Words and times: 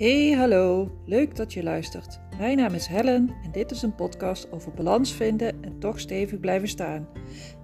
Hey, 0.00 0.30
hallo. 0.30 0.90
Leuk 1.06 1.36
dat 1.36 1.52
je 1.52 1.62
luistert. 1.62 2.20
Mijn 2.38 2.56
naam 2.56 2.74
is 2.74 2.86
Helen 2.86 3.36
en 3.44 3.52
dit 3.52 3.70
is 3.70 3.82
een 3.82 3.94
podcast 3.94 4.52
over 4.52 4.72
balans 4.72 5.12
vinden 5.12 5.62
en 5.62 5.78
toch 5.78 6.00
stevig 6.00 6.40
blijven 6.40 6.68
staan. 6.68 7.08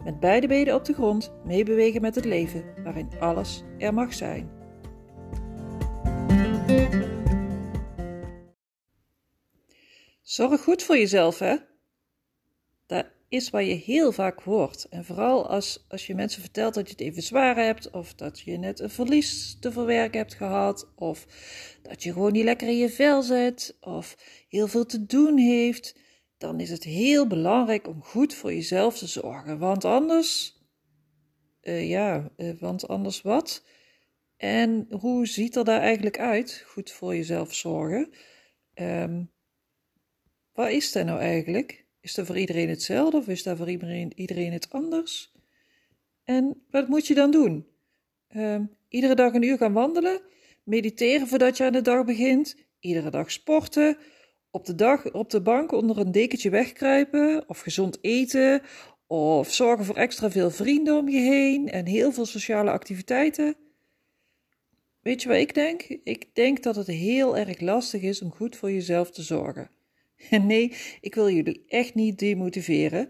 Met 0.05 0.21
beide 0.21 0.47
benen 0.47 0.75
op 0.75 0.85
de 0.85 0.93
grond, 0.93 1.33
meebewegen 1.45 2.01
met 2.01 2.15
het 2.15 2.25
leven, 2.25 2.65
waarin 2.85 3.09
alles 3.21 3.63
er 3.79 3.95
mag 3.95 4.15
zijn. 4.15 4.51
Zorg 10.23 10.63
goed 10.63 10.83
voor 10.83 10.97
jezelf, 10.97 11.39
hè? 11.39 11.57
Is 13.29 13.51
wat 13.51 13.67
je 13.67 13.75
heel 13.75 14.13
vaak 14.13 14.41
hoort. 14.41 14.87
En 14.91 15.05
vooral 15.05 15.49
als, 15.49 15.85
als 15.89 16.07
je 16.07 16.15
mensen 16.15 16.41
vertelt 16.41 16.75
dat 16.75 16.87
je 16.87 16.93
het 16.93 17.01
even 17.01 17.23
zwaar 17.23 17.57
hebt, 17.57 17.91
of 17.91 18.15
dat 18.15 18.41
je 18.41 18.59
net 18.59 18.81
een 18.81 18.91
verlies 18.91 19.57
te 19.61 19.73
verwerken 19.73 20.19
hebt 20.19 20.35
gehad, 20.35 20.93
of 20.95 21.27
dat 21.83 22.03
je 22.03 22.13
gewoon 22.13 22.33
niet 22.33 22.45
lekker 22.45 22.69
in 22.69 22.77
je 22.77 22.91
vel 22.91 23.23
zit, 23.23 23.77
of 23.81 24.17
heel 24.49 24.69
veel 24.69 24.87
te 24.87 25.07
doen 25.07 25.39
heeft, 25.39 25.99
dan 26.39 26.61
is 26.61 26.71
het 26.71 26.85
heel 26.85 27.27
belangrijk 27.27 27.89
om 27.89 28.03
goed 28.03 28.35
voor 28.35 28.53
jezelf 28.53 28.99
te 28.99 29.07
zorgen. 29.07 29.59
Want 29.59 29.85
anders, 29.85 30.61
uh, 31.63 31.89
ja, 31.89 32.31
uh, 32.37 32.61
want 32.61 32.89
anders 32.89 33.23
wat? 33.23 33.65
En 34.37 34.87
hoe 35.01 35.27
ziet 35.27 35.57
er 35.57 35.65
daar 35.65 35.81
eigenlijk 35.81 36.19
uit, 36.19 36.65
goed 36.67 36.91
voor 36.91 37.15
jezelf 37.15 37.55
zorgen? 37.55 38.13
Um, 38.75 39.33
wat 40.53 40.71
is 40.71 40.93
dat 40.93 41.07
nou 41.07 41.21
eigenlijk? 41.21 41.86
Is 42.07 42.15
dat 42.15 42.27
voor 42.27 42.39
iedereen 42.39 42.69
hetzelfde 42.69 43.17
of 43.17 43.29
is 43.29 43.43
dat 43.43 43.57
voor 43.57 43.71
iedereen, 43.71 44.13
iedereen 44.15 44.53
het 44.53 44.71
anders? 44.71 45.33
En 46.25 46.63
wat 46.71 46.89
moet 46.89 47.07
je 47.07 47.15
dan 47.15 47.31
doen? 47.31 47.67
Um, 48.37 48.71
iedere 48.89 49.15
dag 49.15 49.33
een 49.35 49.43
uur 49.43 49.57
gaan 49.57 49.73
wandelen, 49.73 50.21
mediteren 50.63 51.27
voordat 51.27 51.57
je 51.57 51.65
aan 51.65 51.73
de 51.73 51.83
dag 51.83 52.05
begint, 52.05 52.57
iedere 52.81 53.11
dag 53.11 53.31
sporten, 53.31 53.97
op 54.51 54.65
de, 54.65 54.75
dag, 54.75 55.13
op 55.13 55.31
de 55.31 55.41
bank 55.41 55.73
onder 55.73 55.99
een 55.99 56.13
dekentje 56.13 56.51
wegkruipen, 56.51 57.49
of 57.49 57.61
gezond 57.61 57.99
eten, 58.01 58.63
of 59.07 59.53
zorgen 59.53 59.85
voor 59.85 59.97
extra 59.97 60.31
veel 60.31 60.51
vrienden 60.51 60.97
om 60.97 61.09
je 61.09 61.21
heen 61.21 61.71
en 61.71 61.87
heel 61.87 62.13
veel 62.13 62.27
sociale 62.27 62.71
activiteiten. 62.71 63.57
Weet 65.01 65.23
je 65.23 65.29
wat 65.29 65.39
ik 65.39 65.55
denk? 65.55 65.83
Ik 66.05 66.35
denk 66.35 66.63
dat 66.63 66.77
het 66.77 66.87
heel 66.87 67.37
erg 67.37 67.61
lastig 67.61 68.03
is 68.03 68.23
om 68.23 68.33
goed 68.33 68.57
voor 68.57 68.73
jezelf 68.73 69.11
te 69.11 69.23
zorgen. 69.23 69.71
Nee, 70.31 70.73
ik 71.01 71.15
wil 71.15 71.31
jullie 71.31 71.65
echt 71.69 71.95
niet 71.95 72.19
demotiveren. 72.19 73.09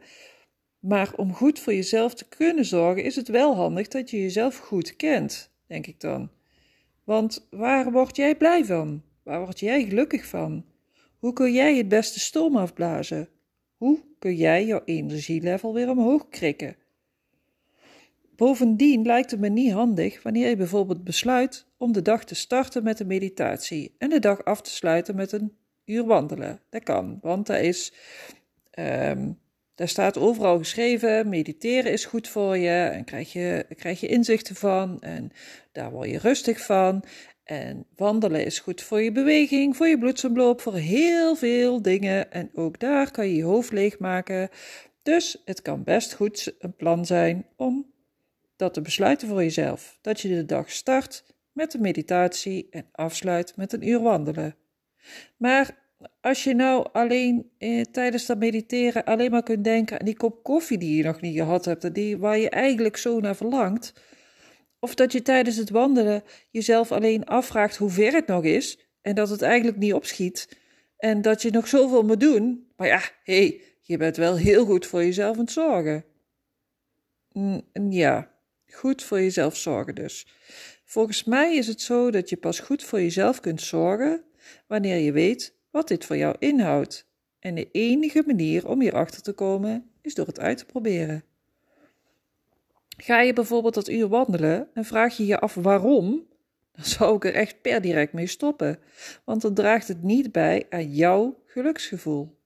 Maar 0.79 1.15
om 1.17 1.33
goed 1.33 1.59
voor 1.59 1.75
jezelf 1.75 2.15
te 2.15 2.29
kunnen 2.29 2.65
zorgen, 2.65 3.05
is 3.05 3.17
het 3.17 3.29
wel 3.29 3.55
handig 3.55 3.89
dat 3.89 4.11
je 4.11 4.21
jezelf 4.21 4.57
goed 4.59 4.97
kent, 4.97 5.51
denk 5.67 5.87
ik 5.87 6.01
dan. 6.01 6.31
Want 7.05 7.47
waar 7.51 7.93
word 7.93 8.17
jij 8.17 8.37
blij 8.37 8.65
van? 8.65 9.03
Waar 9.23 9.41
word 9.41 9.61
jij 9.61 9.85
gelukkig 9.85 10.27
van? 10.27 10.65
Hoe 11.19 11.33
kun 11.33 11.53
jij 11.53 11.77
het 11.77 11.89
beste 11.89 12.21
stoom 12.21 12.57
afblazen? 12.57 13.29
Hoe 13.77 14.01
kun 14.19 14.35
jij 14.35 14.67
jouw 14.67 14.83
energielevel 14.85 15.75
weer 15.75 15.91
omhoog 15.91 16.29
krikken? 16.29 16.77
Bovendien 18.37 19.03
lijkt 19.03 19.31
het 19.31 19.41
me 19.41 19.49
niet 19.49 19.73
handig 19.73 20.23
wanneer 20.23 20.49
je 20.49 20.57
bijvoorbeeld 20.57 21.05
besluit 21.05 21.67
om 21.77 21.93
de 21.93 22.03
dag 22.03 22.25
te 22.25 22.35
starten 22.35 22.83
met 22.83 23.01
een 23.01 23.07
meditatie 23.07 23.95
en 23.99 24.11
de 24.11 24.19
dag 24.19 24.45
af 24.45 24.63
te 24.63 24.71
sluiten 24.71 25.17
met 25.17 25.33
een 25.33 25.57
uur 25.87 26.05
wandelen. 26.05 26.61
Dat 26.71 26.83
kan, 26.83 27.19
want 27.23 27.47
dat 27.47 27.61
is, 27.61 27.93
um, 28.79 29.39
daar 29.75 29.89
staat 29.89 30.19
overal 30.19 30.59
geschreven, 30.59 31.29
mediteren 31.29 31.93
is 31.93 32.05
goed 32.05 32.29
voor 32.29 32.57
je 32.57 32.85
en 32.85 33.05
krijg 33.05 33.33
je, 33.33 33.67
krijg 33.77 34.01
je 34.01 34.07
inzichten 34.07 34.55
van 34.55 35.01
en 35.01 35.31
daar 35.73 35.91
word 35.91 36.11
je 36.11 36.19
rustig 36.19 36.61
van. 36.65 37.05
En 37.45 37.87
wandelen 37.97 38.45
is 38.45 38.59
goed 38.59 38.83
voor 38.83 39.03
je 39.03 39.13
beweging, 39.13 39.77
voor 39.77 39.87
je 39.87 39.99
bloedsomloop, 39.99 40.61
voor 40.61 40.75
heel 40.75 41.37
veel 41.37 41.83
dingen. 41.83 42.33
En 42.33 42.51
ook 42.55 42.79
daar 42.79 43.11
kan 43.11 43.29
je 43.29 43.35
je 43.35 43.43
hoofd 43.43 43.73
leegmaken. 43.73 44.49
Dus 45.03 45.43
het 45.45 45.63
kan 45.63 45.85
best 45.85 46.15
goed 46.15 46.55
een 46.59 46.77
plan 46.77 47.07
zijn 47.07 47.47
om 47.57 47.93
dat 48.57 48.75
te 48.75 48.81
besluiten 48.81 49.29
voor 49.29 49.43
jezelf. 49.43 49.99
Dat 50.01 50.21
je 50.21 50.29
de 50.29 50.45
dag 50.45 50.71
start 50.71 51.25
met 51.53 51.75
een 51.75 51.81
meditatie 51.81 52.67
en 52.71 52.89
afsluit 52.93 53.57
met 53.57 53.73
een 53.73 53.89
uur 53.89 54.01
wandelen. 54.01 54.57
Maar 55.37 55.85
als 56.21 56.45
je 56.45 56.55
nou 56.55 56.87
alleen 56.93 57.51
eh, 57.59 57.83
tijdens 57.83 58.27
dat 58.27 58.39
mediteren 58.39 59.05
alleen 59.05 59.31
maar 59.31 59.43
kunt 59.43 59.65
denken 59.65 59.99
aan 59.99 60.05
die 60.05 60.17
kop 60.17 60.43
koffie 60.43 60.79
die 60.79 60.97
je 60.97 61.05
nog 61.05 61.21
niet 61.21 61.37
gehad 61.37 61.65
hebt, 61.65 61.95
die, 61.95 62.19
waar 62.19 62.39
je 62.39 62.51
eigenlijk 62.51 62.97
zo 62.97 63.21
naar 63.21 63.37
verlangt, 63.37 63.93
of 64.79 64.95
dat 64.95 65.13
je 65.13 65.23
tijdens 65.23 65.57
het 65.57 65.71
wandelen 65.71 66.23
jezelf 66.51 66.93
alleen 66.93 67.25
afvraagt 67.25 67.77
hoe 67.77 67.91
ver 67.91 68.13
het 68.13 68.27
nog 68.27 68.45
is 68.45 68.79
en 69.03 69.15
dat 69.15 69.29
het 69.29 69.43
eigenlijk 69.43 69.79
niet 69.79 69.95
opschiet 69.95 70.59
en 70.97 71.23
dat 71.23 71.43
je 71.43 71.51
nog 71.51 71.69
zoveel 71.69 72.03
moet 72.03 72.21
doen, 72.21 72.67
maar 72.77 72.87
ja, 72.87 73.01
hé, 73.23 73.39
hey, 73.39 73.61
je 73.83 73.97
bent 73.97 74.17
wel 74.17 74.37
heel 74.37 74.65
goed 74.65 74.87
voor 74.87 75.05
jezelf 75.05 75.35
aan 75.35 75.43
het 75.43 75.51
zorgen. 75.53 76.05
ja, 77.91 78.31
goed 78.67 79.03
voor 79.03 79.21
jezelf 79.21 79.57
zorgen 79.57 79.95
dus. 79.95 80.27
Volgens 80.85 81.25
mij 81.25 81.57
is 81.57 81.67
het 81.67 81.81
zo 81.81 82.11
dat 82.11 82.29
je 82.29 82.37
pas 82.37 82.61
goed 82.61 82.85
voor 82.85 83.01
jezelf 83.01 83.41
kunt 83.41 83.61
zorgen 83.61 84.25
wanneer 84.67 84.97
je 84.97 85.13
weet 85.13 85.55
wat 85.71 85.89
dit 85.89 86.05
voor 86.05 86.17
jou 86.17 86.37
inhoudt. 86.39 87.07
En 87.39 87.55
de 87.55 87.69
enige 87.73 88.23
manier 88.27 88.69
om 88.69 88.81
hierachter 88.81 89.23
te 89.23 89.33
komen 89.33 89.91
is 90.01 90.15
door 90.15 90.27
het 90.27 90.41
uit 90.41 90.59
te 90.59 90.67
proberen. 90.67 91.25
Ga 92.97 93.21
je 93.21 93.33
bijvoorbeeld 93.33 93.75
dat 93.75 93.89
uur 93.89 94.09
wandelen 94.09 94.69
en 94.75 94.85
vraag 94.85 95.17
je 95.17 95.27
je 95.27 95.41
af 95.41 95.55
waarom, 95.55 96.27
dan 96.73 96.85
zou 96.85 97.17
ik 97.17 97.25
er 97.25 97.35
echt 97.35 97.61
per 97.61 97.81
direct 97.81 98.13
mee 98.13 98.27
stoppen, 98.27 98.79
want 99.25 99.43
dan 99.43 99.55
draagt 99.55 99.89
het 99.89 100.03
niet 100.03 100.33
bij 100.33 100.67
aan 100.71 100.95
jouw 100.95 101.43
geluksgevoel. 101.47 102.37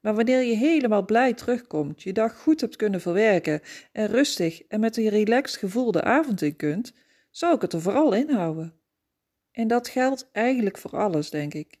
Maar 0.00 0.14
wanneer 0.14 0.42
je 0.42 0.56
helemaal 0.56 1.04
blij 1.04 1.34
terugkomt, 1.34 2.02
je 2.02 2.12
dag 2.12 2.36
goed 2.36 2.60
hebt 2.60 2.76
kunnen 2.76 3.00
verwerken 3.00 3.60
en 3.92 4.06
rustig 4.06 4.62
en 4.62 4.80
met 4.80 4.96
een 4.96 5.08
relaxed 5.08 5.58
gevoel 5.58 5.92
de 5.92 6.02
avond 6.02 6.42
in 6.42 6.56
kunt, 6.56 6.92
zou 7.30 7.54
ik 7.54 7.60
het 7.60 7.72
er 7.72 7.80
vooral 7.80 8.12
in 8.12 8.30
houden. 8.30 8.74
En 9.58 9.68
dat 9.68 9.88
geldt 9.88 10.28
eigenlijk 10.32 10.78
voor 10.78 10.96
alles, 10.96 11.30
denk 11.30 11.54
ik. 11.54 11.78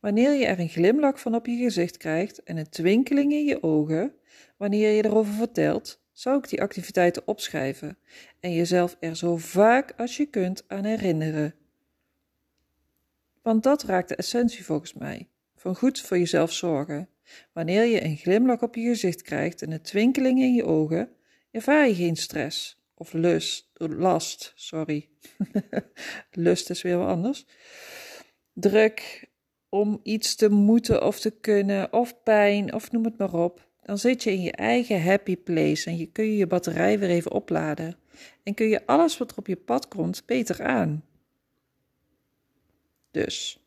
Wanneer 0.00 0.32
je 0.32 0.46
er 0.46 0.58
een 0.58 0.68
glimlach 0.68 1.20
van 1.20 1.34
op 1.34 1.46
je 1.46 1.56
gezicht 1.56 1.96
krijgt 1.96 2.42
en 2.42 2.56
een 2.56 2.68
twinkeling 2.68 3.32
in 3.32 3.44
je 3.44 3.62
ogen, 3.62 4.14
wanneer 4.56 4.90
je 4.90 5.04
erover 5.04 5.32
vertelt, 5.32 6.02
zou 6.12 6.38
ik 6.38 6.48
die 6.48 6.62
activiteiten 6.62 7.26
opschrijven 7.26 7.98
en 8.40 8.52
jezelf 8.52 8.96
er 9.00 9.16
zo 9.16 9.36
vaak 9.36 9.94
als 9.96 10.16
je 10.16 10.26
kunt 10.26 10.64
aan 10.66 10.84
herinneren. 10.84 11.54
Want 13.42 13.62
dat 13.62 13.82
raakt 13.82 14.08
de 14.08 14.16
essentie 14.16 14.64
volgens 14.64 14.92
mij, 14.92 15.28
van 15.56 15.76
goed 15.76 16.00
voor 16.00 16.18
jezelf 16.18 16.52
zorgen. 16.52 17.08
Wanneer 17.52 17.84
je 17.84 18.04
een 18.04 18.16
glimlach 18.16 18.62
op 18.62 18.74
je 18.74 18.82
gezicht 18.82 19.22
krijgt 19.22 19.62
en 19.62 19.70
een 19.70 19.82
twinkeling 19.82 20.40
in 20.40 20.54
je 20.54 20.64
ogen, 20.64 21.10
ervaar 21.50 21.88
je 21.88 21.94
geen 21.94 22.16
stress 22.16 22.81
of 23.02 23.12
lust, 23.12 23.70
last, 23.74 24.52
sorry. 24.54 25.08
lust 26.30 26.70
is 26.70 26.82
weer 26.82 26.98
wat 26.98 27.08
anders. 27.08 27.46
Druk 28.52 29.28
om 29.68 30.00
iets 30.02 30.34
te 30.34 30.48
moeten 30.48 31.06
of 31.06 31.20
te 31.20 31.30
kunnen, 31.30 31.92
of 31.92 32.22
pijn, 32.22 32.74
of 32.74 32.90
noem 32.90 33.04
het 33.04 33.18
maar 33.18 33.34
op. 33.34 33.68
Dan 33.82 33.98
zit 33.98 34.22
je 34.22 34.32
in 34.32 34.42
je 34.42 34.52
eigen 34.52 35.02
happy 35.02 35.36
place 35.36 35.90
en 35.90 35.96
je 35.96 36.06
kun 36.06 36.24
je 36.24 36.36
je 36.36 36.46
batterij 36.46 36.98
weer 36.98 37.08
even 37.08 37.30
opladen. 37.30 37.96
En 38.42 38.54
kun 38.54 38.68
je 38.68 38.86
alles 38.86 39.18
wat 39.18 39.30
er 39.30 39.36
op 39.36 39.46
je 39.46 39.56
pad 39.56 39.88
komt 39.88 40.22
beter 40.26 40.62
aan. 40.62 41.04
Dus, 43.10 43.58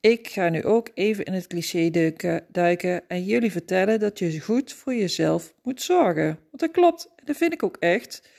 ik 0.00 0.28
ga 0.28 0.48
nu 0.48 0.64
ook 0.64 0.90
even 0.94 1.24
in 1.24 1.32
het 1.32 1.46
cliché 1.46 2.12
duiken 2.48 3.08
en 3.08 3.24
jullie 3.24 3.52
vertellen 3.52 4.00
dat 4.00 4.18
je 4.18 4.40
goed 4.40 4.72
voor 4.72 4.94
jezelf 4.94 5.54
moet 5.62 5.82
zorgen. 5.82 6.26
Want 6.26 6.58
dat 6.58 6.70
klopt, 6.70 7.08
en 7.16 7.24
dat 7.24 7.36
vind 7.36 7.52
ik 7.52 7.62
ook 7.62 7.76
echt. 7.76 8.30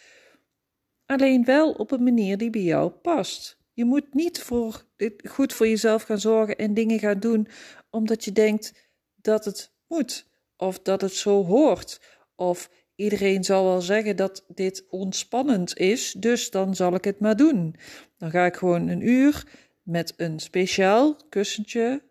Alleen 1.14 1.46
wel 1.46 1.72
op 1.72 1.92
een 1.92 2.04
manier 2.04 2.38
die 2.38 2.50
bij 2.50 2.62
jou 2.62 2.90
past. 2.90 3.58
Je 3.74 3.86
moet 3.86 4.14
niet 4.14 4.42
voor, 4.42 4.86
goed 5.30 5.54
voor 5.54 5.68
jezelf 5.68 6.04
gaan 6.04 6.20
zorgen 6.20 6.58
en 6.58 6.74
dingen 6.74 7.00
gaan 7.00 7.20
doen 7.20 7.48
omdat 7.90 8.26
je 8.26 8.32
denkt 8.32 8.90
dat 9.16 9.46
het 9.46 9.72
moet 9.88 10.28
of 10.58 10.80
dat 10.80 11.02
het 11.02 11.14
zo 11.14 11.46
hoort 11.46 12.02
of 12.36 12.70
iedereen 12.96 13.44
zal 13.44 13.64
wel 13.64 13.82
zeggen 13.82 14.16
dat 14.16 14.46
dit 14.48 14.86
ontspannend 14.90 15.78
is, 15.78 16.16
dus 16.18 16.50
dan 16.50 16.76
zal 16.76 16.94
ik 16.94 17.04
het 17.04 17.20
maar 17.20 17.36
doen. 17.36 17.76
Dan 18.18 18.32
ga 18.32 18.46
ik 18.46 18.56
gewoon 18.56 18.88
een 18.88 19.08
uur 19.08 19.48
met 19.82 20.14
een 20.18 20.40
speciaal 20.40 21.16
kussentje 21.30 22.02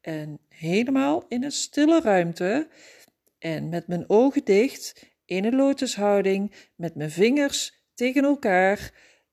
en 0.00 0.38
helemaal 0.48 1.24
in 1.28 1.44
een 1.44 1.52
stille 1.52 2.00
ruimte 2.00 2.68
en 3.38 3.68
met 3.68 3.86
mijn 3.86 4.04
ogen 4.06 4.44
dicht 4.44 5.06
in 5.24 5.44
een 5.44 5.56
lotushouding 5.56 6.52
met 6.74 6.94
mijn 6.94 7.10
vingers 7.10 7.82
tegen 7.94 8.24
elkaar 8.24 8.92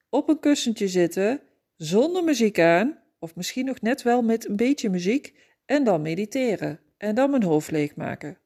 op 0.10 0.30
een 0.30 0.40
kussentje 0.40 0.88
zitten 0.88 1.42
zonder 1.76 2.24
muziek 2.24 2.60
aan, 2.60 3.00
of 3.20 3.36
misschien 3.36 3.66
nog 3.66 3.82
net 3.82 4.02
wel 4.02 4.22
met 4.22 4.48
een 4.48 4.56
beetje 4.56 4.90
muziek, 4.90 5.36
en 5.66 5.84
dan 5.84 6.02
mediteren 6.02 6.80
en 6.98 7.16
dan 7.16 7.30
mijn 7.30 7.44
hoofd 7.44 7.72
leegmaken. 7.72 8.38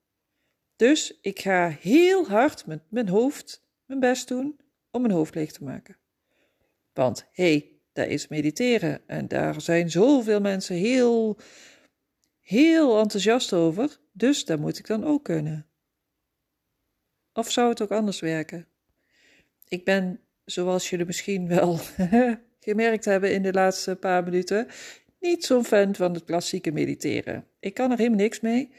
Dus 0.76 1.20
ik 1.22 1.40
ga 1.40 1.70
heel 1.80 2.28
hard 2.28 2.66
met 2.66 2.82
mijn 2.90 3.10
hoofd 3.10 3.64
mijn 3.86 4.00
best 4.00 4.28
doen 4.28 4.60
om 4.92 5.02
mijn 5.02 5.14
hoofd 5.14 5.36
leeg 5.36 5.52
te 5.52 5.64
maken. 5.64 5.98
Want 6.94 7.28
hé, 7.32 7.50
hey, 7.50 7.72
dat 7.94 8.08
is 8.08 8.28
mediteren. 8.28 9.02
En 9.08 9.28
daar 9.28 9.62
zijn 9.62 9.92
zoveel 9.92 10.42
mensen 10.42 10.76
heel, 10.76 11.38
heel 12.40 13.00
enthousiast 13.00 13.54
over. 13.54 14.00
Dus 14.12 14.46
dat 14.46 14.60
moet 14.60 14.78
ik 14.78 14.88
dan 14.88 15.04
ook 15.04 15.24
kunnen. 15.24 15.68
Of 17.34 17.52
zou 17.52 17.70
het 17.70 17.82
ook 17.82 17.92
anders 17.92 18.20
werken? 18.20 18.68
Ik 19.68 19.86
ben, 19.86 20.20
zoals 20.46 20.90
jullie 20.90 21.06
misschien 21.06 21.48
wel 21.48 21.80
gemerkt 22.60 23.06
hebben 23.06 23.34
in 23.34 23.42
de 23.42 23.54
laatste 23.54 23.96
paar 23.96 24.24
minuten, 24.24 24.68
niet 25.20 25.46
zo'n 25.46 25.66
fan 25.66 25.96
van 25.96 26.14
het 26.14 26.24
klassieke 26.24 26.72
mediteren. 26.72 27.46
Ik 27.60 27.74
kan 27.74 27.92
er 27.92 27.98
helemaal 27.98 28.20
niks 28.20 28.40
mee. 28.40 28.72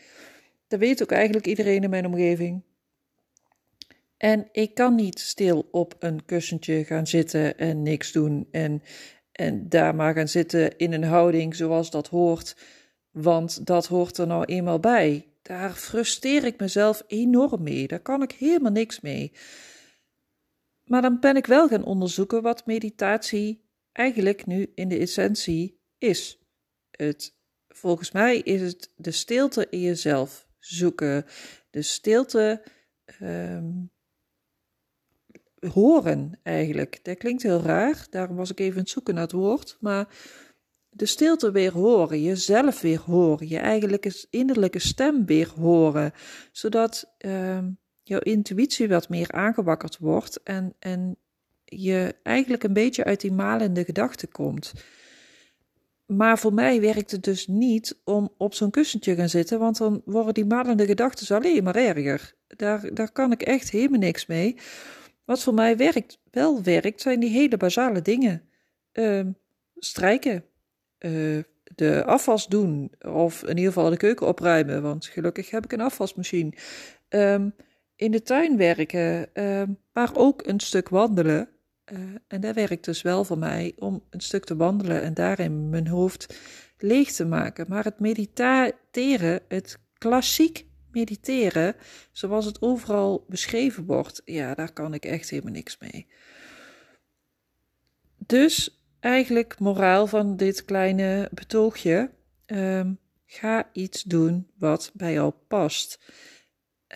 Dat 0.68 0.80
weet 0.80 1.02
ook 1.02 1.12
eigenlijk 1.12 1.46
iedereen 1.46 1.82
in 1.82 1.90
mijn 1.90 2.06
omgeving. 2.06 2.62
En 4.16 4.48
ik 4.52 4.74
kan 4.74 4.94
niet 4.94 5.20
stil 5.20 5.68
op 5.70 5.96
een 5.98 6.24
kussentje 6.24 6.84
gaan 6.84 7.06
zitten 7.06 7.58
en 7.58 7.82
niks 7.82 8.12
doen 8.12 8.48
en, 8.50 8.82
en 9.32 9.68
daar 9.68 9.94
maar 9.94 10.14
gaan 10.14 10.28
zitten 10.28 10.76
in 10.76 10.92
een 10.92 11.04
houding 11.04 11.54
zoals 11.56 11.90
dat 11.90 12.08
hoort, 12.08 12.56
want 13.10 13.66
dat 13.66 13.86
hoort 13.86 14.18
er 14.18 14.26
nou 14.26 14.44
eenmaal 14.44 14.80
bij. 14.80 15.26
Daar 15.42 15.72
frustreer 15.72 16.44
ik 16.44 16.60
mezelf 16.60 17.02
enorm 17.06 17.62
mee. 17.62 17.86
Daar 17.86 18.00
kan 18.00 18.22
ik 18.22 18.32
helemaal 18.32 18.72
niks 18.72 19.00
mee. 19.00 19.32
Maar 20.86 21.02
dan 21.02 21.20
ben 21.20 21.36
ik 21.36 21.46
wel 21.46 21.68
gaan 21.68 21.84
onderzoeken 21.84 22.42
wat 22.42 22.66
meditatie 22.66 23.64
eigenlijk 23.92 24.46
nu 24.46 24.72
in 24.74 24.88
de 24.88 24.98
essentie 24.98 25.80
is. 25.98 26.40
Het, 26.90 27.36
volgens 27.68 28.12
mij 28.12 28.38
is 28.38 28.60
het 28.60 28.92
de 28.96 29.10
stilte 29.10 29.66
in 29.70 29.80
jezelf 29.80 30.48
zoeken, 30.58 31.24
de 31.70 31.82
stilte 31.82 32.62
um, 33.22 33.90
horen 35.72 36.40
eigenlijk. 36.42 37.04
Dat 37.04 37.18
klinkt 37.18 37.42
heel 37.42 37.60
raar, 37.60 38.06
daarom 38.10 38.36
was 38.36 38.50
ik 38.50 38.60
even 38.60 38.72
aan 38.72 38.80
het 38.80 38.90
zoeken 38.90 39.14
naar 39.14 39.22
het 39.22 39.32
woord, 39.32 39.76
maar 39.80 40.08
de 40.88 41.06
stilte 41.06 41.50
weer 41.50 41.72
horen, 41.72 42.22
jezelf 42.22 42.80
weer 42.80 43.00
horen, 43.00 43.48
je 43.48 43.58
eigenlijke 43.58 44.26
innerlijke 44.30 44.78
stem 44.78 45.26
weer 45.26 45.52
horen, 45.56 46.12
zodat 46.52 47.14
uh, 47.18 47.58
jouw 48.08 48.18
intuïtie 48.18 48.88
wat 48.88 49.08
meer 49.08 49.32
aangewakkerd 49.32 49.98
wordt 49.98 50.42
en, 50.42 50.74
en 50.78 51.16
je 51.64 52.14
eigenlijk 52.22 52.62
een 52.62 52.72
beetje 52.72 53.04
uit 53.04 53.20
die 53.20 53.32
malende 53.32 53.84
gedachten 53.84 54.28
komt. 54.28 54.72
Maar 56.06 56.38
voor 56.38 56.54
mij 56.54 56.80
werkt 56.80 57.10
het 57.10 57.24
dus 57.24 57.46
niet 57.46 58.00
om 58.04 58.32
op 58.38 58.54
zo'n 58.54 58.70
kussentje 58.70 59.14
gaan 59.14 59.28
zitten, 59.28 59.58
want 59.58 59.78
dan 59.78 60.02
worden 60.04 60.34
die 60.34 60.44
malende 60.44 60.86
gedachten 60.86 61.36
alleen 61.36 61.64
maar 61.64 61.76
erger. 61.76 62.34
Daar, 62.46 62.94
daar 62.94 63.12
kan 63.12 63.32
ik 63.32 63.42
echt 63.42 63.70
helemaal 63.70 63.98
niks 63.98 64.26
mee. 64.26 64.56
Wat 65.24 65.42
voor 65.42 65.54
mij 65.54 65.76
werkt, 65.76 66.18
wel 66.30 66.62
werkt, 66.62 67.00
zijn 67.00 67.20
die 67.20 67.30
hele 67.30 67.56
basale 67.56 68.02
dingen. 68.02 68.42
Uh, 68.92 69.26
strijken, 69.74 70.44
uh, 70.98 71.42
de 71.74 72.04
afwas 72.04 72.46
doen, 72.46 72.92
of 73.00 73.42
in 73.42 73.56
ieder 73.56 73.72
geval 73.72 73.90
de 73.90 73.96
keuken 73.96 74.26
opruimen, 74.26 74.82
want 74.82 75.06
gelukkig 75.06 75.50
heb 75.50 75.64
ik 75.64 75.72
een 75.72 75.80
afwasmachine. 75.80 76.52
Um, 77.08 77.54
in 77.96 78.10
de 78.10 78.22
tuin 78.22 78.56
werken, 78.56 79.28
uh, 79.34 79.62
maar 79.92 80.10
ook 80.14 80.46
een 80.46 80.60
stuk 80.60 80.88
wandelen. 80.88 81.48
Uh, 81.92 81.98
en 82.28 82.40
dat 82.40 82.54
werkt 82.54 82.84
dus 82.84 83.02
wel 83.02 83.24
voor 83.24 83.38
mij 83.38 83.72
om 83.78 84.02
een 84.10 84.20
stuk 84.20 84.44
te 84.44 84.56
wandelen 84.56 85.02
en 85.02 85.14
daarin 85.14 85.68
mijn 85.68 85.88
hoofd 85.88 86.36
leeg 86.78 87.12
te 87.12 87.24
maken. 87.24 87.66
Maar 87.68 87.84
het 87.84 88.00
mediteren, 88.00 89.40
het 89.48 89.78
klassiek 89.98 90.66
mediteren, 90.90 91.74
zoals 92.12 92.44
het 92.44 92.62
overal 92.62 93.24
beschreven 93.28 93.84
wordt, 93.84 94.22
ja, 94.24 94.54
daar 94.54 94.72
kan 94.72 94.94
ik 94.94 95.04
echt 95.04 95.30
helemaal 95.30 95.52
niks 95.52 95.78
mee. 95.78 96.06
Dus 98.26 98.84
eigenlijk 99.00 99.58
moraal 99.58 100.06
van 100.06 100.36
dit 100.36 100.64
kleine 100.64 101.28
betoogje: 101.32 102.10
um, 102.46 102.98
ga 103.26 103.68
iets 103.72 104.02
doen 104.02 104.50
wat 104.58 104.90
bij 104.94 105.12
jou 105.12 105.32
past. 105.48 106.00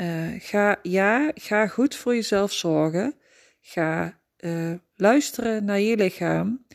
Uh, 0.01 0.29
ga, 0.39 0.79
ja, 0.83 1.33
ga 1.35 1.67
goed 1.67 1.95
voor 1.95 2.15
jezelf 2.15 2.53
zorgen. 2.53 3.15
Ga 3.61 4.21
uh, 4.39 4.75
luisteren 4.95 5.65
naar 5.65 5.81
je 5.81 5.97
lichaam. 5.97 6.67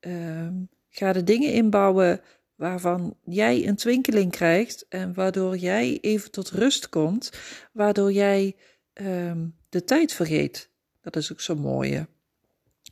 Uh, 0.00 0.48
ga 0.88 1.12
de 1.12 1.24
dingen 1.24 1.52
inbouwen 1.52 2.20
waarvan 2.54 3.16
jij 3.24 3.66
een 3.66 3.76
twinkeling 3.76 4.30
krijgt 4.30 4.88
en 4.88 5.14
waardoor 5.14 5.56
jij 5.56 5.98
even 6.00 6.30
tot 6.30 6.50
rust 6.50 6.88
komt, 6.88 7.30
waardoor 7.72 8.12
jij 8.12 8.56
um, 8.94 9.56
de 9.68 9.84
tijd 9.84 10.12
vergeet. 10.12 10.70
Dat 11.00 11.16
is 11.16 11.32
ook 11.32 11.40
zo 11.40 11.54
mooie. 11.54 12.08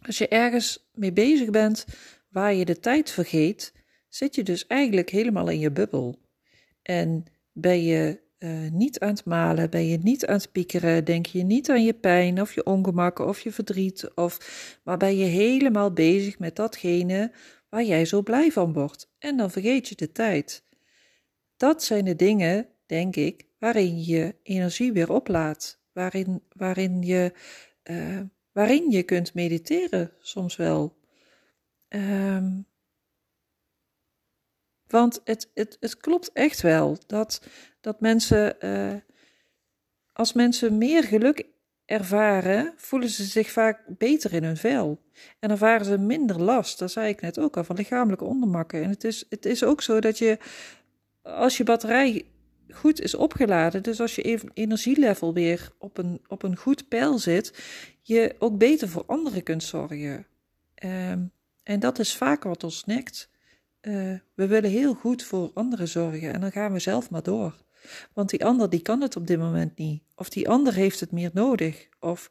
Als 0.06 0.18
je 0.18 0.28
ergens 0.28 0.90
mee 0.94 1.12
bezig 1.12 1.50
bent 1.50 1.84
waar 2.28 2.54
je 2.54 2.64
de 2.64 2.78
tijd 2.80 3.10
vergeet, 3.10 3.72
zit 4.08 4.34
je 4.34 4.42
dus 4.42 4.66
eigenlijk 4.66 5.10
helemaal 5.10 5.48
in 5.48 5.58
je 5.58 5.70
bubbel. 5.70 6.20
En 6.82 7.24
ben 7.52 7.82
je 7.82 8.21
uh, 8.42 8.70
niet 8.70 9.00
aan 9.00 9.08
het 9.08 9.24
malen, 9.24 9.70
ben 9.70 9.86
je 9.86 9.98
niet 9.98 10.26
aan 10.26 10.36
het 10.36 10.52
piekeren, 10.52 11.04
denk 11.04 11.26
je 11.26 11.42
niet 11.42 11.70
aan 11.70 11.84
je 11.84 11.94
pijn 11.94 12.40
of 12.40 12.54
je 12.54 12.64
ongemakken 12.64 13.28
of 13.28 13.40
je 13.40 13.52
verdriet, 13.52 14.14
of, 14.14 14.38
maar 14.84 14.96
ben 14.96 15.16
je 15.16 15.24
helemaal 15.24 15.92
bezig 15.92 16.38
met 16.38 16.56
datgene 16.56 17.32
waar 17.68 17.82
jij 17.82 18.04
zo 18.04 18.22
blij 18.22 18.52
van 18.52 18.72
wordt. 18.72 19.12
En 19.18 19.36
dan 19.36 19.50
vergeet 19.50 19.88
je 19.88 19.94
de 19.94 20.12
tijd. 20.12 20.64
Dat 21.56 21.82
zijn 21.82 22.04
de 22.04 22.16
dingen, 22.16 22.68
denk 22.86 23.16
ik, 23.16 23.46
waarin 23.58 24.04
je 24.04 24.34
energie 24.42 24.92
weer 24.92 25.12
oplaat, 25.12 25.80
waarin, 25.92 26.42
waarin, 26.56 27.02
je, 27.02 27.32
uh, 27.90 28.20
waarin 28.52 28.90
je 28.90 29.02
kunt 29.02 29.34
mediteren 29.34 30.12
soms 30.20 30.56
wel. 30.56 31.00
Um, 31.88 32.66
want 34.86 35.20
het, 35.24 35.50
het, 35.54 35.76
het 35.80 35.96
klopt 35.96 36.32
echt 36.32 36.60
wel 36.60 36.98
dat, 37.06 37.46
dat 37.82 38.00
mensen, 38.00 38.56
uh, 38.60 38.94
als 40.12 40.32
mensen 40.32 40.78
meer 40.78 41.04
geluk 41.04 41.46
ervaren, 41.84 42.72
voelen 42.76 43.08
ze 43.08 43.24
zich 43.24 43.50
vaak 43.50 43.82
beter 43.86 44.32
in 44.32 44.44
hun 44.44 44.56
vel. 44.56 45.02
En 45.38 45.50
ervaren 45.50 45.86
ze 45.86 45.98
minder 45.98 46.42
last, 46.42 46.78
dat 46.78 46.90
zei 46.90 47.08
ik 47.08 47.20
net 47.20 47.38
ook 47.38 47.56
al, 47.56 47.64
van 47.64 47.76
lichamelijke 47.76 48.24
ondermakken. 48.24 48.82
En 48.82 48.90
het 48.90 49.04
is, 49.04 49.24
het 49.28 49.46
is 49.46 49.64
ook 49.64 49.82
zo 49.82 50.00
dat 50.00 50.18
je, 50.18 50.38
als 51.22 51.56
je 51.56 51.64
batterij 51.64 52.24
goed 52.70 53.00
is 53.00 53.14
opgeladen, 53.14 53.82
dus 53.82 54.00
als 54.00 54.14
je 54.14 54.50
energielevel 54.54 55.34
weer 55.34 55.70
op 55.78 55.98
een, 55.98 56.20
op 56.28 56.42
een 56.42 56.56
goed 56.56 56.88
pijl 56.88 57.18
zit, 57.18 57.62
je 58.02 58.34
ook 58.38 58.58
beter 58.58 58.88
voor 58.88 59.04
anderen 59.06 59.42
kunt 59.42 59.62
zorgen. 59.62 60.26
Um, 60.84 61.32
en 61.62 61.80
dat 61.80 61.98
is 61.98 62.16
vaak 62.16 62.42
wat 62.42 62.64
ons 62.64 62.84
nekt. 62.84 63.30
Uh, 63.82 64.18
we 64.34 64.46
willen 64.46 64.70
heel 64.70 64.94
goed 64.94 65.24
voor 65.24 65.50
anderen 65.54 65.88
zorgen 65.88 66.32
en 66.32 66.40
dan 66.40 66.52
gaan 66.52 66.72
we 66.72 66.78
zelf 66.78 67.10
maar 67.10 67.22
door. 67.22 67.54
Want 68.12 68.30
die 68.30 68.44
ander 68.44 68.70
die 68.70 68.82
kan 68.82 69.00
het 69.00 69.16
op 69.16 69.26
dit 69.26 69.38
moment 69.38 69.76
niet. 69.76 70.02
Of 70.14 70.28
die 70.28 70.48
ander 70.48 70.74
heeft 70.74 71.00
het 71.00 71.12
meer 71.12 71.30
nodig. 71.32 71.88
Of 72.00 72.30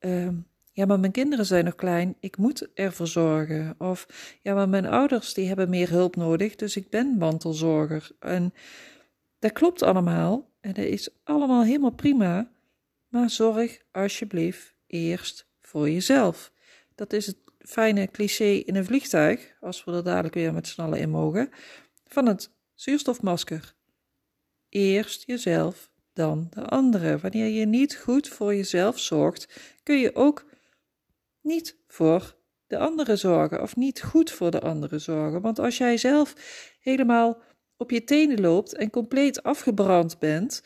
uh, 0.00 0.28
ja, 0.72 0.86
maar 0.86 1.00
mijn 1.00 1.12
kinderen 1.12 1.46
zijn 1.46 1.64
nog 1.64 1.74
klein, 1.74 2.16
ik 2.20 2.36
moet 2.36 2.72
ervoor 2.74 3.06
zorgen. 3.06 3.74
Of 3.78 4.06
ja, 4.42 4.54
maar 4.54 4.68
mijn 4.68 4.86
ouders 4.86 5.34
die 5.34 5.48
hebben 5.48 5.70
meer 5.70 5.90
hulp 5.90 6.16
nodig, 6.16 6.56
dus 6.56 6.76
ik 6.76 6.90
ben 6.90 7.16
mantelzorger. 7.18 8.10
En 8.18 8.54
dat 9.38 9.52
klopt 9.52 9.82
allemaal 9.82 10.50
en 10.60 10.72
dat 10.72 10.84
is 10.84 11.08
allemaal 11.24 11.62
helemaal 11.62 11.90
prima. 11.90 12.50
Maar 13.08 13.30
zorg 13.30 13.78
alsjeblieft 13.92 14.74
eerst 14.86 15.48
voor 15.60 15.90
jezelf. 15.90 16.52
Dat 16.94 17.12
is 17.12 17.26
het 17.26 17.36
fijne 17.58 18.10
cliché 18.10 18.44
in 18.44 18.76
een 18.76 18.84
vliegtuig, 18.84 19.56
als 19.60 19.84
we 19.84 19.92
er 19.92 20.04
dadelijk 20.04 20.34
weer 20.34 20.52
met 20.52 20.68
z'n 20.68 20.80
allen 20.80 20.98
in 20.98 21.10
mogen, 21.10 21.50
van 22.06 22.26
het 22.26 22.50
zuurstofmasker. 22.74 23.74
Eerst 24.68 25.26
jezelf, 25.26 25.90
dan 26.12 26.46
de 26.50 26.64
anderen. 26.64 27.20
Wanneer 27.20 27.48
je 27.48 27.66
niet 27.66 27.96
goed 27.96 28.28
voor 28.28 28.54
jezelf 28.54 28.98
zorgt, 28.98 29.48
kun 29.82 29.98
je 29.98 30.14
ook 30.14 30.44
niet 31.40 31.76
voor 31.86 32.36
de 32.66 32.78
anderen 32.78 33.18
zorgen 33.18 33.62
of 33.62 33.76
niet 33.76 34.02
goed 34.02 34.30
voor 34.30 34.50
de 34.50 34.60
anderen 34.60 35.00
zorgen. 35.00 35.40
Want 35.40 35.58
als 35.58 35.78
jij 35.78 35.96
zelf 35.96 36.34
helemaal 36.80 37.42
op 37.76 37.90
je 37.90 38.04
tenen 38.04 38.40
loopt 38.40 38.74
en 38.74 38.90
compleet 38.90 39.42
afgebrand 39.42 40.18
bent, 40.18 40.62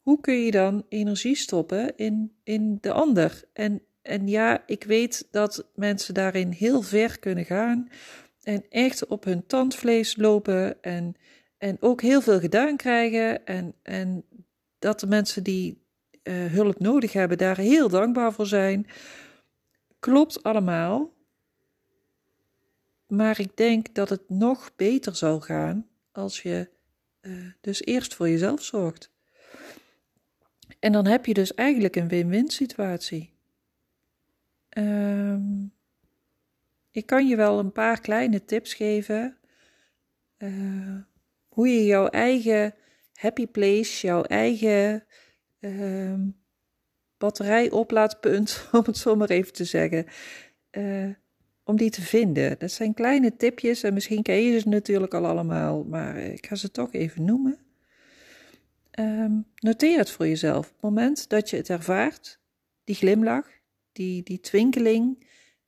hoe 0.00 0.20
kun 0.20 0.34
je 0.34 0.50
dan 0.50 0.86
energie 0.88 1.36
stoppen 1.36 1.96
in, 1.96 2.32
in 2.44 2.78
de 2.80 2.92
ander? 2.92 3.44
En 3.52 3.82
en 4.06 4.28
ja, 4.28 4.62
ik 4.66 4.84
weet 4.84 5.28
dat 5.30 5.70
mensen 5.74 6.14
daarin 6.14 6.50
heel 6.50 6.82
ver 6.82 7.18
kunnen 7.18 7.44
gaan 7.44 7.88
en 8.42 8.64
echt 8.68 9.06
op 9.06 9.24
hun 9.24 9.46
tandvlees 9.46 10.16
lopen 10.16 10.82
en, 10.82 11.14
en 11.58 11.76
ook 11.80 12.00
heel 12.00 12.20
veel 12.20 12.40
gedaan 12.40 12.76
krijgen. 12.76 13.46
En, 13.46 13.74
en 13.82 14.24
dat 14.78 15.00
de 15.00 15.06
mensen 15.06 15.42
die 15.42 15.84
uh, 16.22 16.44
hulp 16.46 16.78
nodig 16.78 17.12
hebben 17.12 17.38
daar 17.38 17.58
heel 17.58 17.88
dankbaar 17.88 18.32
voor 18.32 18.46
zijn. 18.46 18.86
Klopt 19.98 20.42
allemaal. 20.42 21.14
Maar 23.06 23.40
ik 23.40 23.56
denk 23.56 23.94
dat 23.94 24.08
het 24.08 24.28
nog 24.28 24.70
beter 24.76 25.16
zal 25.16 25.40
gaan 25.40 25.88
als 26.12 26.42
je 26.42 26.68
uh, 27.20 27.52
dus 27.60 27.84
eerst 27.84 28.14
voor 28.14 28.28
jezelf 28.28 28.62
zorgt. 28.62 29.10
En 30.78 30.92
dan 30.92 31.06
heb 31.06 31.26
je 31.26 31.34
dus 31.34 31.54
eigenlijk 31.54 31.96
een 31.96 32.08
win-win 32.08 32.48
situatie. 32.48 33.34
Um, 34.78 35.72
ik 36.90 37.06
kan 37.06 37.28
je 37.28 37.36
wel 37.36 37.58
een 37.58 37.72
paar 37.72 38.00
kleine 38.00 38.44
tips 38.44 38.74
geven. 38.74 39.36
Uh, 40.38 40.96
hoe 41.56 41.68
je 41.68 41.84
jouw 41.84 42.06
eigen 42.06 42.74
happy 43.12 43.46
place, 43.46 44.06
jouw 44.06 44.22
eigen 44.22 45.06
uh, 45.60 46.14
batterijoplaadpunt, 47.18 48.64
om 48.72 48.82
het 48.84 48.96
zo 48.96 49.14
maar 49.14 49.30
even 49.30 49.52
te 49.52 49.64
zeggen, 49.64 50.06
uh, 50.70 51.08
om 51.64 51.76
die 51.76 51.90
te 51.90 52.02
vinden. 52.02 52.58
Dat 52.58 52.70
zijn 52.70 52.94
kleine 52.94 53.36
tipjes 53.36 53.82
en 53.82 53.94
misschien 53.94 54.22
ken 54.22 54.42
je 54.42 54.58
ze 54.58 54.68
natuurlijk 54.68 55.14
al 55.14 55.26
allemaal, 55.26 55.84
maar 55.84 56.16
ik 56.16 56.46
ga 56.46 56.54
ze 56.54 56.70
toch 56.70 56.92
even 56.92 57.24
noemen. 57.24 57.58
Um, 58.98 59.46
noteer 59.56 59.98
het 59.98 60.10
voor 60.10 60.26
jezelf. 60.26 60.66
Op 60.66 60.72
het 60.72 60.82
moment 60.82 61.28
dat 61.28 61.50
je 61.50 61.56
het 61.56 61.70
ervaart, 61.70 62.40
die 62.84 62.94
glimlach, 62.94 63.48
die, 63.92 64.22
die 64.22 64.40
twinkeling, 64.40 65.26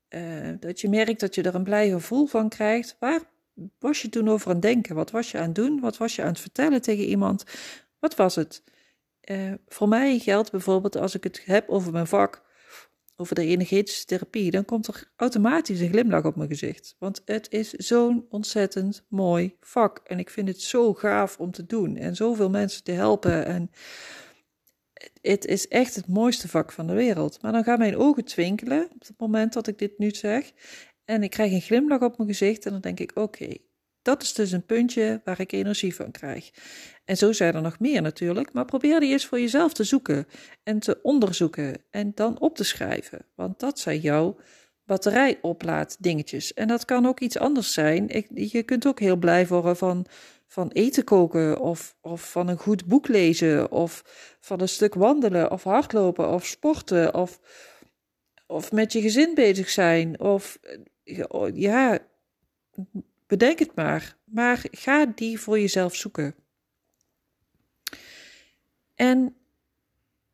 uh, 0.09 0.53
dat 0.61 0.81
je 0.81 0.89
merkt 0.89 1.21
dat 1.21 1.35
je 1.35 1.43
er 1.43 1.55
een 1.55 1.65
blij 1.65 1.89
gevoel 1.91 2.27
van 2.27 2.49
krijgt. 2.49 2.97
Waar 2.99 3.23
was 3.79 4.03
je 4.03 4.09
toen 4.09 4.29
over 4.29 4.47
aan 4.47 4.53
het 4.53 4.63
denken? 4.63 4.95
Wat 4.95 5.11
was 5.11 5.31
je 5.31 5.39
aan 5.39 5.45
het 5.45 5.55
doen? 5.55 5.81
Wat 5.81 5.97
was 5.97 6.17
je 6.17 6.23
aan 6.23 6.29
het 6.29 6.41
vertellen 6.41 6.83
tegen 6.83 7.05
iemand? 7.05 7.45
Wat 7.99 8.17
was 8.17 8.35
het? 8.35 8.63
Uh, 9.31 9.53
voor 9.67 9.89
mij 9.89 10.19
geldt 10.19 10.51
bijvoorbeeld 10.51 10.97
als 10.97 11.15
ik 11.15 11.25
het 11.25 11.43
heb 11.45 11.69
over 11.69 11.93
mijn 11.93 12.07
vak, 12.07 12.47
over 13.17 13.35
de 13.35 13.45
energetische 13.45 14.05
therapie, 14.05 14.51
dan 14.51 14.65
komt 14.65 14.87
er 14.87 15.11
automatisch 15.17 15.81
een 15.81 15.89
glimlach 15.89 16.25
op 16.25 16.37
mijn 16.37 16.49
gezicht. 16.49 16.97
Want 16.99 17.23
het 17.25 17.51
is 17.51 17.71
zo'n 17.71 18.27
ontzettend 18.29 19.05
mooi 19.09 19.57
vak. 19.61 20.01
En 20.05 20.19
ik 20.19 20.31
vind 20.31 20.49
het 20.49 20.61
zo 20.61 20.95
gaaf 20.95 21.39
om 21.39 21.51
te 21.51 21.67
doen 21.67 21.97
en 21.97 22.17
zoveel 22.17 22.51
mensen 22.51 22.85
te 22.85 22.93
helpen. 22.93 23.45
En 23.47 23.71
het 25.21 25.45
is 25.45 25.69
echt 25.69 25.95
het 25.95 26.09
mooiste 26.09 26.49
vak 26.49 26.73
van 26.73 26.87
de 26.87 26.93
wereld. 26.93 27.43
Maar 27.43 27.53
dan 27.53 27.65
gaan 27.65 27.79
mijn 27.79 27.97
ogen 27.97 28.25
twinkelen 28.25 28.85
op 28.95 29.01
het 29.01 29.19
moment 29.19 29.53
dat 29.53 29.67
ik 29.67 29.79
dit 29.79 29.99
nu 29.99 30.11
zeg. 30.11 30.53
En 31.11 31.23
ik 31.23 31.31
krijg 31.31 31.53
een 31.53 31.61
glimlach 31.61 32.01
op 32.01 32.17
mijn 32.17 32.29
gezicht 32.29 32.67
en 32.67 32.73
dan 32.73 32.81
denk 32.81 33.01
ik: 33.01 33.11
oké, 33.15 33.49
dat 34.03 34.23
is 34.23 34.35
dus 34.35 34.53
een 34.53 34.67
puntje 34.67 35.21
waar 35.25 35.41
ik 35.41 35.53
energie 35.53 35.95
van 35.95 36.11
krijg. 36.11 36.51
En 37.05 37.17
zo 37.17 37.33
zijn 37.33 37.55
er 37.55 37.63
nog 37.63 37.79
meer 37.79 38.03
natuurlijk, 38.03 38.53
maar 38.53 38.65
probeer 38.65 39.01
die 39.01 39.13
eens 39.13 39.27
voor 39.27 39.41
jezelf 39.41 39.73
te 39.73 39.85
zoeken 39.85 40.27
en 40.63 40.79
te 40.79 40.99
onderzoeken 41.03 41.83
en 41.91 42.13
dan 42.15 42.41
op 42.41 42.57
te 42.57 42.65
schrijven. 42.65 43.27
Want 43.35 43.61
dat 43.61 43.79
zijn 43.79 44.01
jouw 44.01 44.37
batterijoplaaddingetjes. 44.85 46.55
En 46.55 46.69
dat 46.69 46.85
kan 46.85 47.07
ook 47.07 47.21
iets 47.21 47.39
anders 47.39 47.73
zijn. 47.73 48.09
Ik, 48.09 48.29
je 48.35 48.63
kunt 48.63 48.87
ook 48.87 49.01
heel 49.01 49.17
blij 49.17 49.47
worden 49.47 49.77
van, 49.77 50.07
van 50.47 50.71
eten 50.71 51.05
koken 51.05 51.61
of, 51.61 51.97
of 52.01 52.31
van 52.31 52.49
een 52.49 52.59
goed 52.59 52.87
boek 52.87 53.09
lezen 53.09 53.71
of 53.71 54.03
van 54.41 54.61
een 54.61 54.69
stuk 54.69 54.95
wandelen 54.95 55.51
of 55.51 55.63
hardlopen 55.63 56.31
of 56.31 56.47
sporten 56.47 57.15
of, 57.15 57.41
of 58.47 58.73
met 58.73 58.93
je 58.93 59.01
gezin 59.01 59.35
bezig 59.35 59.69
zijn 59.69 60.21
of 60.21 60.59
ja, 61.55 61.99
bedenk 63.27 63.59
het 63.59 63.75
maar. 63.75 64.17
Maar 64.25 64.65
ga 64.71 65.07
die 65.07 65.41
voor 65.41 65.61
jezelf 65.61 65.95
zoeken. 65.95 66.35
En 68.95 69.37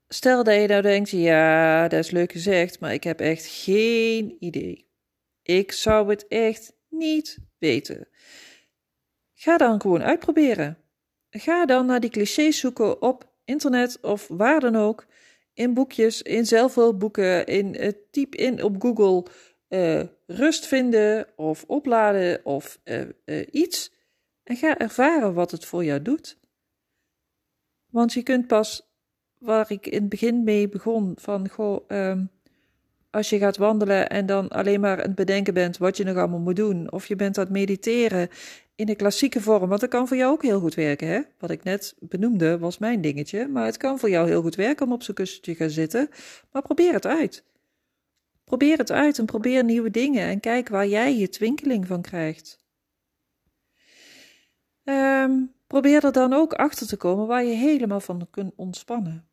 stel 0.09 0.45
dat 0.45 0.55
je 0.55 0.67
nou 0.67 0.83
denkt, 0.83 1.11
ja, 1.11 1.89
dat 1.89 2.05
is 2.05 2.11
leuk 2.11 2.33
gezegd, 2.33 2.81
maar 2.81 2.93
ik 2.93 3.05
heb 3.05 3.21
echt 3.21 3.47
geen 3.47 4.37
idee. 4.39 4.89
Ik 5.43 5.73
zou 5.73 6.11
het 6.11 6.27
echt 6.29 6.73
niet 6.89 7.39
weten. 7.59 8.09
Ga 9.35 9.57
dan 9.57 9.81
gewoon 9.81 10.03
uitproberen. 10.03 10.79
Ga 11.31 11.67
dan 11.67 11.87
naar 11.87 12.01
die 12.01 12.11
clichés 12.11 12.59
zoeken 12.59 13.03
op 13.03 13.33
internet 13.45 14.01
of 14.01 14.29
waar 14.29 14.61
dan 14.61 14.77
ook. 14.77 15.07
In 15.55 15.75
boekjes, 15.75 16.23
in 16.23 16.47
zelfhulpboeken, 16.47 17.47
in 17.47 17.85
uh, 17.85 17.91
typ 18.11 18.35
in 18.35 18.63
op 18.63 18.83
Google 18.83 19.31
uh, 19.75 20.03
rust 20.27 20.67
vinden 20.67 21.27
of 21.37 21.65
opladen 21.67 22.45
of 22.45 22.81
uh, 22.85 23.47
iets. 23.51 23.93
En 24.43 24.57
ga 24.57 24.79
ervaren 24.79 25.35
wat 25.35 25.51
het 25.51 25.65
voor 25.65 25.85
jou 25.85 26.03
doet. 26.03 26.39
Want 27.91 28.13
je 28.13 28.23
kunt 28.23 28.47
pas, 28.47 28.89
waar 29.39 29.71
ik 29.71 29.87
in 29.87 30.01
het 30.01 30.09
begin 30.09 30.45
mee 30.45 30.69
begon, 30.69 31.13
van 31.17 31.49
goh, 31.49 31.89
um, 31.89 32.31
als 33.11 33.31
je 33.31 33.39
gaat 33.39 33.57
wandelen 33.57 34.11
en 34.11 34.27
dan 34.27 34.49
alleen 34.49 34.81
maar 34.81 34.97
aan 34.97 35.07
het 35.07 35.15
bedenken 35.15 35.55
bent 35.55 35.79
wat 35.79 35.97
je 35.97 36.05
nog 36.05 36.17
allemaal 36.17 36.39
moet 36.39 36.57
doen, 36.57 36.93
of 36.93 37.07
je 37.07 37.17
bent 37.17 37.39
aan 37.39 37.45
het 37.45 37.53
mediteren 37.53 38.29
in 38.75 38.87
de 38.87 38.95
klassieke 38.95 39.41
vorm, 39.41 39.69
want 39.69 39.81
dat 39.81 39.91
kan 39.91 40.09
voor 40.09 40.17
jou 40.17 40.33
ook 40.33 40.43
heel 40.43 40.61
goed 40.61 40.75
werken. 40.75 41.09
Hè? 41.09 41.21
Wat 41.39 41.51
ik 41.51 41.65
net 41.65 41.95
benoemde 41.99 42.59
was 42.59 42.79
mijn 42.79 43.01
dingetje, 43.01 43.49
maar 43.49 43.65
het 43.65 43.77
kan 43.77 43.99
voor 43.99 44.11
jou 44.11 44.29
heel 44.29 44.43
goed 44.43 44.55
werken 44.55 44.87
om 44.87 44.93
op 44.93 45.03
zo'n 45.03 45.15
kussentje 45.15 45.53
te 45.53 45.59
gaan 45.59 45.71
zitten. 45.71 46.09
Maar 46.53 46.63
probeer 46.63 46.93
het 46.93 47.07
uit. 47.07 47.45
Probeer 48.45 48.79
het 48.79 48.91
uit 48.91 49.19
en 49.19 49.27
probeer 49.27 49.65
nieuwe 49.65 49.91
dingen 49.91 50.27
en 50.27 50.41
kijk 50.41 50.69
waar 50.69 50.87
jij 50.87 51.17
je 51.17 51.29
twinkeling 51.29 51.87
van 51.87 52.03
krijgt. 52.03 52.63
Um, 54.85 55.55
probeer 55.67 56.05
er 56.05 56.13
dan 56.13 56.33
ook 56.33 56.53
achter 56.53 56.87
te 56.87 56.97
komen 56.97 57.27
waar 57.27 57.45
je 57.45 57.55
helemaal 57.55 58.01
van 58.01 58.29
kunt 58.31 58.53
ontspannen. 58.57 59.29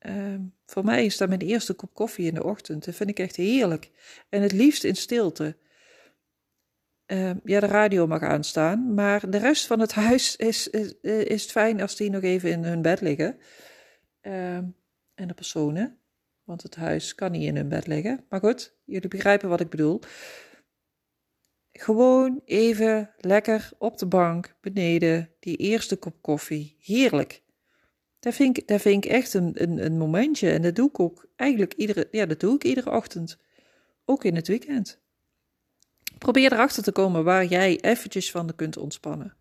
Uh, 0.00 0.34
voor 0.66 0.84
mij 0.84 1.04
is 1.04 1.16
dat 1.16 1.28
mijn 1.28 1.40
eerste 1.40 1.74
kop 1.74 1.94
koffie 1.94 2.26
in 2.26 2.34
de 2.34 2.44
ochtend. 2.44 2.84
Dat 2.84 2.94
vind 2.94 3.10
ik 3.10 3.18
echt 3.18 3.36
heerlijk. 3.36 3.90
En 4.28 4.42
het 4.42 4.52
liefst 4.52 4.84
in 4.84 4.96
stilte. 4.96 5.56
Uh, 7.06 7.30
ja, 7.44 7.60
de 7.60 7.66
radio 7.66 8.06
mag 8.06 8.22
aanstaan, 8.22 8.94
maar 8.94 9.30
de 9.30 9.38
rest 9.38 9.66
van 9.66 9.80
het 9.80 9.92
huis 10.08 10.36
is, 10.36 10.68
is, 10.68 11.00
is 11.00 11.42
het 11.42 11.50
fijn 11.50 11.80
als 11.80 11.96
die 11.96 12.10
nog 12.10 12.22
even 12.22 12.50
in 12.50 12.64
hun 12.64 12.82
bed 12.82 13.00
liggen. 13.00 13.38
En 14.20 15.28
de 15.28 15.34
personen, 15.34 15.98
want 16.46 16.62
het 16.62 16.76
huis 16.76 17.14
kan 17.14 17.30
niet 17.32 17.42
in 17.42 17.56
hun 17.56 17.68
bed 17.68 17.86
liggen. 17.86 18.24
Maar 18.28 18.40
goed, 18.40 18.76
jullie 18.84 19.08
begrijpen 19.08 19.48
wat 19.48 19.60
ik 19.60 19.70
bedoel. 19.70 20.00
Gewoon 21.72 22.40
even 22.44 23.10
lekker 23.16 23.70
op 23.78 23.98
de 23.98 24.06
bank 24.06 24.56
beneden, 24.60 25.30
die 25.40 25.56
eerste 25.56 25.96
kop 25.96 26.22
koffie. 26.22 26.76
Heerlijk. 26.80 27.42
Dat 28.18 28.34
vind 28.34 28.58
ik, 28.58 28.68
dat 28.68 28.80
vind 28.80 29.04
ik 29.04 29.10
echt 29.10 29.34
een, 29.34 29.62
een, 29.62 29.84
een 29.84 29.98
momentje. 29.98 30.50
En 30.50 30.62
dat 30.62 30.74
doe 30.74 30.88
ik 30.88 31.00
ook 31.00 31.26
eigenlijk 31.36 31.74
iedere, 31.74 32.08
ja, 32.10 32.26
dat 32.26 32.40
doe 32.40 32.54
ik 32.54 32.64
iedere 32.64 32.90
ochtend. 32.90 33.38
Ook 34.04 34.24
in 34.24 34.34
het 34.34 34.48
weekend. 34.48 35.00
Probeer 36.18 36.52
erachter 36.52 36.82
te 36.82 36.92
komen 36.92 37.24
waar 37.24 37.44
jij 37.44 37.80
eventjes 37.80 38.30
van 38.30 38.54
kunt 38.54 38.76
ontspannen. 38.76 39.36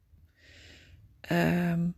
Um, 1.32 1.96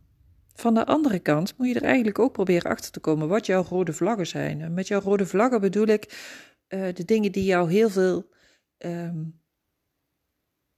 van 0.60 0.74
de 0.74 0.86
andere 0.86 1.18
kant 1.18 1.54
moet 1.56 1.68
je 1.68 1.74
er 1.74 1.82
eigenlijk 1.82 2.18
ook 2.18 2.32
proberen 2.32 2.70
achter 2.70 2.90
te 2.90 3.00
komen 3.00 3.28
wat 3.28 3.46
jouw 3.46 3.62
rode 3.62 3.92
vlaggen 3.92 4.26
zijn. 4.26 4.74
Met 4.74 4.88
jouw 4.88 5.00
rode 5.00 5.26
vlaggen 5.26 5.60
bedoel 5.60 5.86
ik 5.86 6.04
uh, 6.68 6.88
de 6.94 7.04
dingen 7.04 7.32
die 7.32 7.44
jou 7.44 7.70
heel 7.70 7.90
veel 7.90 8.30
um, 8.78 9.40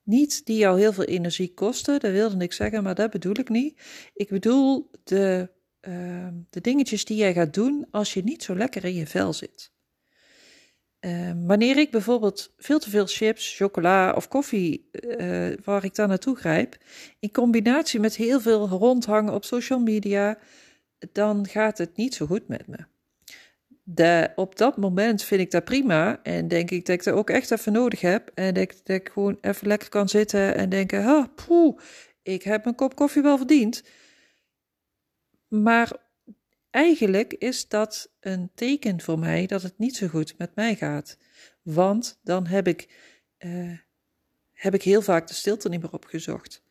niet 0.03 0.45
die 0.47 0.57
jou 0.57 0.81
heel 0.81 0.93
veel 0.93 1.05
energie 1.05 1.55
kosten, 1.55 2.01
dat 2.01 2.13
wilde 2.13 2.45
ik 2.45 2.53
zeggen, 2.53 2.83
maar 2.83 2.95
dat 2.95 3.11
bedoel 3.11 3.39
ik 3.39 3.49
niet. 3.49 3.81
Ik 4.15 4.29
bedoel 4.29 4.91
de, 5.05 5.51
uh, 5.81 6.29
de 6.51 6.61
dingetjes 6.61 7.05
die 7.05 7.17
jij 7.17 7.33
gaat 7.33 7.55
doen 7.55 7.87
als 7.91 8.15
je 8.15 8.23
niet 8.23 8.43
zo 8.43 8.57
lekker 8.57 8.85
in 8.85 8.95
je 8.95 9.07
vel 9.07 9.33
zit. 9.33 9.73
Uh, 11.01 11.31
wanneer 11.47 11.77
ik 11.77 11.91
bijvoorbeeld 11.91 12.55
veel 12.57 12.79
te 12.79 12.91
veel 12.91 13.07
chips, 13.07 13.57
chocola 13.57 14.13
of 14.13 14.29
koffie, 14.29 14.89
uh, 14.93 15.53
waar 15.65 15.85
ik 15.85 15.95
dan 15.95 16.09
naartoe 16.09 16.37
grijp, 16.37 16.77
in 17.19 17.31
combinatie 17.33 18.01
met 18.01 18.17
heel 18.17 18.41
veel 18.41 18.69
rondhangen 18.69 19.35
op 19.35 19.45
social 19.45 19.79
media, 19.79 20.39
dan 21.13 21.47
gaat 21.47 21.79
het 21.79 21.97
niet 21.97 22.15
zo 22.15 22.27
goed 22.27 22.49
met 22.49 22.67
me 22.67 22.77
op 24.35 24.57
dat 24.57 24.77
moment 24.77 25.23
vind 25.23 25.41
ik 25.41 25.51
dat 25.51 25.65
prima. 25.65 26.21
En 26.23 26.49
denk 26.49 26.71
ik 26.71 26.87
dat 26.87 26.95
ik 26.95 27.05
dat 27.05 27.15
ook 27.15 27.31
echt 27.31 27.51
even 27.51 27.73
nodig 27.73 28.01
heb. 28.01 28.31
En 28.35 28.55
dat 28.55 28.63
ik, 28.63 28.87
dat 28.87 29.11
gewoon 29.13 29.39
even 29.41 29.67
lekker 29.67 29.89
kan 29.89 30.09
zitten 30.09 30.55
en 30.55 30.69
denken: 30.69 31.05
ah, 31.05 31.27
poeh, 31.47 31.79
ik 32.23 32.43
heb 32.43 32.67
een 32.67 32.75
kop 32.75 32.95
koffie 32.95 33.23
wel 33.23 33.37
verdiend. 33.37 33.83
Maar 35.49 35.93
eigenlijk 36.71 37.33
is 37.33 37.69
dat 37.69 38.11
een 38.21 38.51
teken 38.55 39.01
voor 39.01 39.19
mij 39.19 39.47
dat 39.47 39.63
het 39.63 39.79
niet 39.79 39.97
zo 39.97 40.07
goed 40.09 40.39
met 40.39 40.55
mij 40.55 40.77
gaat. 40.77 41.19
Want 41.63 42.19
dan 42.23 42.47
heb 42.47 42.67
ik, 42.67 42.89
uh, 43.39 43.79
heb 44.53 44.75
ik 44.75 44.83
heel 44.83 45.03
vaak 45.03 45.27
de 45.27 45.35
stilte 45.35 45.69
niet 45.69 45.83
meer 45.83 45.93
opgezocht. 45.93 46.63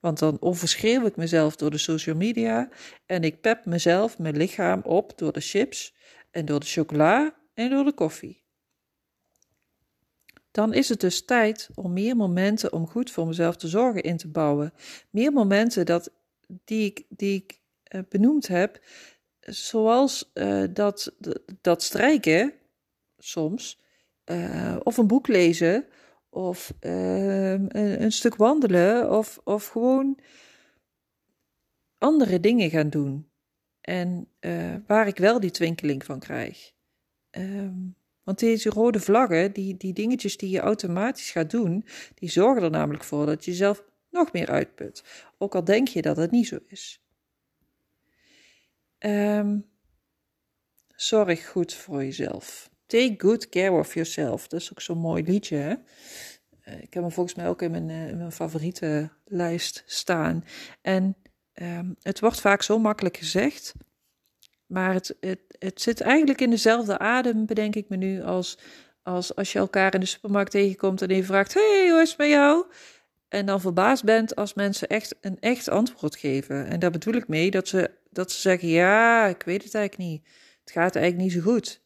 Want 0.00 0.18
dan 0.18 0.36
overschreeuw 0.40 1.06
ik 1.06 1.16
mezelf 1.16 1.56
door 1.56 1.70
de 1.70 1.78
social 1.78 2.16
media 2.16 2.68
en 3.06 3.22
ik 3.22 3.40
pep 3.40 3.64
mezelf, 3.64 4.18
mijn 4.18 4.36
lichaam 4.36 4.80
op 4.80 5.18
door 5.18 5.32
de 5.32 5.40
chips 5.40 5.94
en 6.30 6.44
door 6.44 6.60
de 6.60 6.66
chocola 6.66 7.34
en 7.54 7.70
door 7.70 7.84
de 7.84 7.94
koffie. 7.94 8.44
Dan 10.50 10.74
is 10.74 10.88
het 10.88 11.00
dus 11.00 11.24
tijd 11.24 11.68
om 11.74 11.92
meer 11.92 12.16
momenten 12.16 12.72
om 12.72 12.86
goed 12.86 13.10
voor 13.10 13.26
mezelf 13.26 13.56
te 13.56 13.68
zorgen 13.68 14.02
in 14.02 14.16
te 14.16 14.28
bouwen. 14.28 14.72
Meer 15.10 15.32
momenten 15.32 15.86
dat, 15.86 16.12
die 16.64 16.84
ik, 16.84 17.04
die 17.08 17.34
ik 17.34 17.60
uh, 17.94 18.00
benoemd 18.08 18.46
heb, 18.46 18.80
zoals 19.46 20.30
uh, 20.34 20.64
dat, 20.70 21.14
dat 21.60 21.82
strijken 21.82 22.52
soms, 23.18 23.80
uh, 24.24 24.76
of 24.82 24.96
een 24.96 25.06
boek 25.06 25.28
lezen, 25.28 25.86
of 26.28 26.72
een, 26.80 28.02
een, 28.02 28.12
stuk 28.12 28.36
wandelen, 28.36 29.10
of, 29.10 29.40
of 29.44 29.66
gewoon 29.66 30.18
andere 31.98 32.40
dingen 32.40 32.70
gaan 32.70 32.90
doen. 32.90 33.30
En 33.80 34.28
uh, 34.40 34.74
waar 34.86 35.06
ik 35.06 35.16
wel 35.16 35.40
die 35.40 35.50
twinkeling 35.50 36.04
van 36.04 36.18
krijg. 36.18 36.72
Um, 37.30 37.96
Want 38.22 38.38
deze 38.38 38.70
rode 38.70 39.00
vlaggen, 39.00 39.52
die, 39.52 39.76
die 39.76 39.92
dingetjes 39.92 40.36
die 40.36 40.50
je 40.50 40.60
automatisch 40.60 41.30
gaat 41.30 41.50
doen, 41.50 41.84
die 42.14 42.30
zorgen 42.30 42.62
er 42.62 42.70
namelijk 42.70 43.04
voor 43.04 43.26
dat 43.26 43.44
je 43.44 43.50
jezelf 43.50 43.84
nog 44.10 44.32
meer 44.32 44.50
uitput. 44.50 45.04
Ook 45.38 45.54
al 45.54 45.64
denk 45.64 45.88
je 45.88 46.02
dat 46.02 46.16
het 46.16 46.30
niet 46.30 46.46
zo 46.46 46.58
is. 46.66 47.05
Um, 48.98 49.66
zorg 50.94 51.48
goed 51.48 51.74
voor 51.74 52.04
jezelf. 52.04 52.70
Take 52.86 53.14
good 53.18 53.48
care 53.48 53.78
of 53.78 53.94
yourself. 53.94 54.48
Dat 54.48 54.60
is 54.60 54.70
ook 54.70 54.80
zo'n 54.80 54.98
mooi 54.98 55.22
liedje. 55.22 55.56
Hè? 55.56 55.74
Eh, 56.60 56.82
ik 56.82 56.94
heb 56.94 57.02
hem 57.02 57.12
volgens 57.12 57.36
mij 57.36 57.48
ook 57.48 57.62
in 57.62 57.70
mijn, 57.70 57.88
uh, 57.88 58.08
in 58.08 58.16
mijn 58.16 58.32
favoriete 58.32 59.10
lijst 59.24 59.82
staan. 59.86 60.44
En 60.82 61.16
um, 61.54 61.96
het 62.02 62.20
wordt 62.20 62.40
vaak 62.40 62.62
zo 62.62 62.78
makkelijk 62.78 63.16
gezegd. 63.16 63.74
Maar 64.66 64.94
het, 64.94 65.16
het, 65.20 65.40
het 65.58 65.80
zit 65.80 66.00
eigenlijk 66.00 66.40
in 66.40 66.50
dezelfde 66.50 66.98
adem, 66.98 67.46
bedenk 67.46 67.74
ik 67.74 67.88
me 67.88 67.96
nu, 67.96 68.22
als, 68.22 68.58
als 69.02 69.34
als 69.34 69.52
je 69.52 69.58
elkaar 69.58 69.94
in 69.94 70.00
de 70.00 70.06
supermarkt 70.06 70.50
tegenkomt 70.50 71.02
en 71.02 71.16
je 71.16 71.24
vraagt: 71.24 71.54
Hey, 71.54 71.88
hoe 71.90 72.00
is 72.00 72.08
het 72.08 72.18
met 72.18 72.28
jou? 72.28 72.66
En 73.28 73.46
dan 73.46 73.60
verbaasd 73.60 74.04
bent 74.04 74.36
als 74.36 74.54
mensen 74.54 74.88
echt 74.88 75.16
een 75.20 75.40
echt 75.40 75.68
antwoord 75.68 76.16
geven. 76.16 76.66
En 76.66 76.80
daar 76.80 76.90
bedoel 76.90 77.14
ik 77.14 77.28
mee 77.28 77.50
dat 77.50 77.68
ze, 77.68 77.90
dat 78.16 78.32
ze 78.32 78.40
zeggen: 78.40 78.68
Ja, 78.68 79.26
ik 79.26 79.42
weet 79.42 79.64
het 79.64 79.74
eigenlijk 79.74 80.10
niet. 80.10 80.26
Het 80.60 80.70
gaat 80.70 80.96
eigenlijk 80.96 81.24
niet 81.24 81.42
zo 81.42 81.50
goed. 81.50 81.82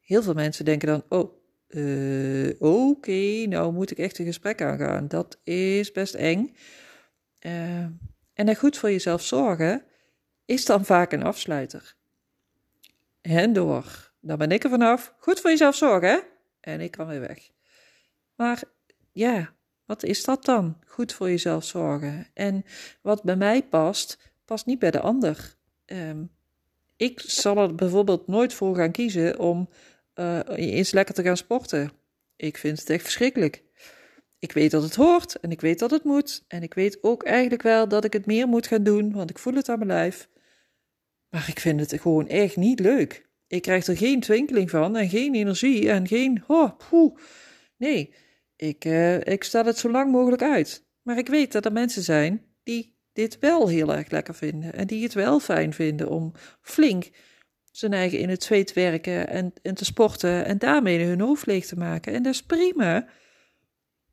Heel 0.00 0.22
veel 0.22 0.34
mensen 0.34 0.64
denken 0.64 0.88
dan: 0.88 1.04
Oh, 1.08 1.38
uh, 1.68 2.54
oké, 2.58 3.46
nou 3.46 3.72
moet 3.72 3.90
ik 3.90 3.98
echt 3.98 4.18
een 4.18 4.24
gesprek 4.24 4.62
aangaan. 4.62 5.08
Dat 5.08 5.38
is 5.44 5.92
best 5.92 6.14
eng. 6.14 6.56
Uh, 7.46 7.86
en 8.34 8.56
goed 8.56 8.76
voor 8.76 8.90
jezelf 8.90 9.22
zorgen 9.22 9.84
is 10.44 10.64
dan 10.64 10.84
vaak 10.84 11.12
een 11.12 11.22
afsluiter. 11.22 11.94
En 13.20 13.52
door. 13.52 14.12
Dan 14.20 14.38
ben 14.38 14.50
ik 14.50 14.64
er 14.64 14.70
vanaf. 14.70 15.14
Goed 15.18 15.40
voor 15.40 15.50
jezelf 15.50 15.74
zorgen. 15.74 16.22
En 16.60 16.80
ik 16.80 16.90
kan 16.90 17.06
weer 17.06 17.20
weg. 17.20 17.50
Maar 18.34 18.62
ja, 19.12 19.54
wat 19.84 20.02
is 20.02 20.24
dat 20.24 20.44
dan? 20.44 20.78
Goed 20.86 21.12
voor 21.12 21.28
jezelf 21.28 21.64
zorgen. 21.64 22.26
En 22.34 22.64
wat 23.02 23.22
bij 23.22 23.36
mij 23.36 23.62
past, 23.62 24.29
past 24.50 24.66
niet 24.66 24.78
bij 24.78 24.90
de 24.90 25.00
ander. 25.00 25.54
Um, 25.86 26.30
ik 26.96 27.20
zal 27.20 27.56
er 27.56 27.74
bijvoorbeeld 27.74 28.26
nooit 28.26 28.54
voor 28.54 28.76
gaan 28.76 28.90
kiezen 28.90 29.38
om 29.38 29.68
uh, 30.14 30.40
eens 30.46 30.90
lekker 30.90 31.14
te 31.14 31.22
gaan 31.22 31.36
sporten. 31.36 31.90
Ik 32.36 32.56
vind 32.56 32.78
het 32.78 32.90
echt 32.90 33.02
verschrikkelijk. 33.02 33.62
Ik 34.38 34.52
weet 34.52 34.70
dat 34.70 34.82
het 34.82 34.94
hoort 34.94 35.40
en 35.40 35.50
ik 35.50 35.60
weet 35.60 35.78
dat 35.78 35.90
het 35.90 36.04
moet. 36.04 36.44
En 36.48 36.62
ik 36.62 36.74
weet 36.74 36.98
ook 37.02 37.22
eigenlijk 37.22 37.62
wel 37.62 37.88
dat 37.88 38.04
ik 38.04 38.12
het 38.12 38.26
meer 38.26 38.48
moet 38.48 38.66
gaan 38.66 38.82
doen, 38.82 39.12
want 39.12 39.30
ik 39.30 39.38
voel 39.38 39.54
het 39.54 39.68
aan 39.68 39.78
mijn 39.78 39.90
lijf. 39.90 40.28
Maar 41.28 41.48
ik 41.48 41.60
vind 41.60 41.80
het 41.80 42.00
gewoon 42.00 42.28
echt 42.28 42.56
niet 42.56 42.80
leuk. 42.80 43.28
Ik 43.46 43.62
krijg 43.62 43.86
er 43.86 43.96
geen 43.96 44.20
twinkeling 44.20 44.70
van 44.70 44.96
en 44.96 45.08
geen 45.08 45.34
energie 45.34 45.90
en 45.90 46.06
geen. 46.06 46.44
Oh. 46.46 47.16
Nee, 47.76 48.14
ik, 48.56 48.84
uh, 48.84 49.20
ik 49.20 49.44
stel 49.44 49.64
het 49.64 49.78
zo 49.78 49.90
lang 49.90 50.12
mogelijk 50.12 50.42
uit. 50.42 50.86
Maar 51.02 51.18
ik 51.18 51.28
weet 51.28 51.52
dat 51.52 51.64
er 51.64 51.72
mensen 51.72 52.02
zijn 52.02 52.44
die 52.62 52.98
dit 53.12 53.38
wel 53.38 53.68
heel 53.68 53.94
erg 53.94 54.10
lekker 54.10 54.34
vinden. 54.34 54.72
En 54.72 54.86
die 54.86 55.02
het 55.02 55.14
wel 55.14 55.40
fijn 55.40 55.72
vinden 55.72 56.08
om 56.08 56.32
flink 56.60 57.10
zijn 57.70 57.92
eigen 57.92 58.18
in 58.18 58.28
het 58.28 58.42
zweet 58.42 58.72
werken 58.72 59.28
en, 59.28 59.52
en 59.62 59.74
te 59.74 59.84
sporten 59.84 60.44
en 60.44 60.58
daarmee 60.58 61.04
hun 61.04 61.20
hoofd 61.20 61.46
leeg 61.46 61.66
te 61.66 61.76
maken. 61.76 62.12
En 62.12 62.22
dat 62.22 62.32
is 62.32 62.42
prima. 62.42 63.08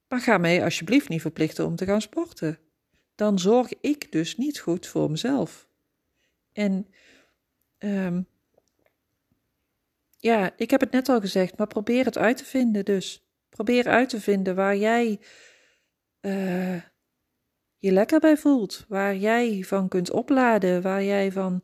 Maar 0.07 0.21
ga 0.21 0.37
mij 0.37 0.63
alsjeblieft 0.63 1.09
niet 1.09 1.21
verplichten 1.21 1.65
om 1.65 1.75
te 1.75 1.85
gaan 1.85 2.01
sporten. 2.01 2.59
Dan 3.15 3.39
zorg 3.39 3.73
ik 3.81 4.11
dus 4.11 4.37
niet 4.37 4.59
goed 4.59 4.87
voor 4.87 5.11
mezelf. 5.11 5.67
En 6.53 6.87
um, 7.79 8.27
ja, 10.17 10.53
ik 10.57 10.69
heb 10.69 10.79
het 10.79 10.91
net 10.91 11.09
al 11.09 11.19
gezegd, 11.19 11.57
maar 11.57 11.67
probeer 11.67 12.05
het 12.05 12.17
uit 12.17 12.37
te 12.37 12.45
vinden 12.45 12.85
dus. 12.85 13.27
Probeer 13.49 13.87
uit 13.87 14.09
te 14.09 14.21
vinden 14.21 14.55
waar 14.55 14.77
jij 14.77 15.19
uh, 16.21 16.81
je 17.77 17.91
lekker 17.91 18.19
bij 18.19 18.37
voelt. 18.37 18.85
Waar 18.87 19.15
jij 19.15 19.63
van 19.63 19.87
kunt 19.87 20.11
opladen, 20.11 20.81
waar 20.81 21.03
jij 21.03 21.31
van 21.31 21.61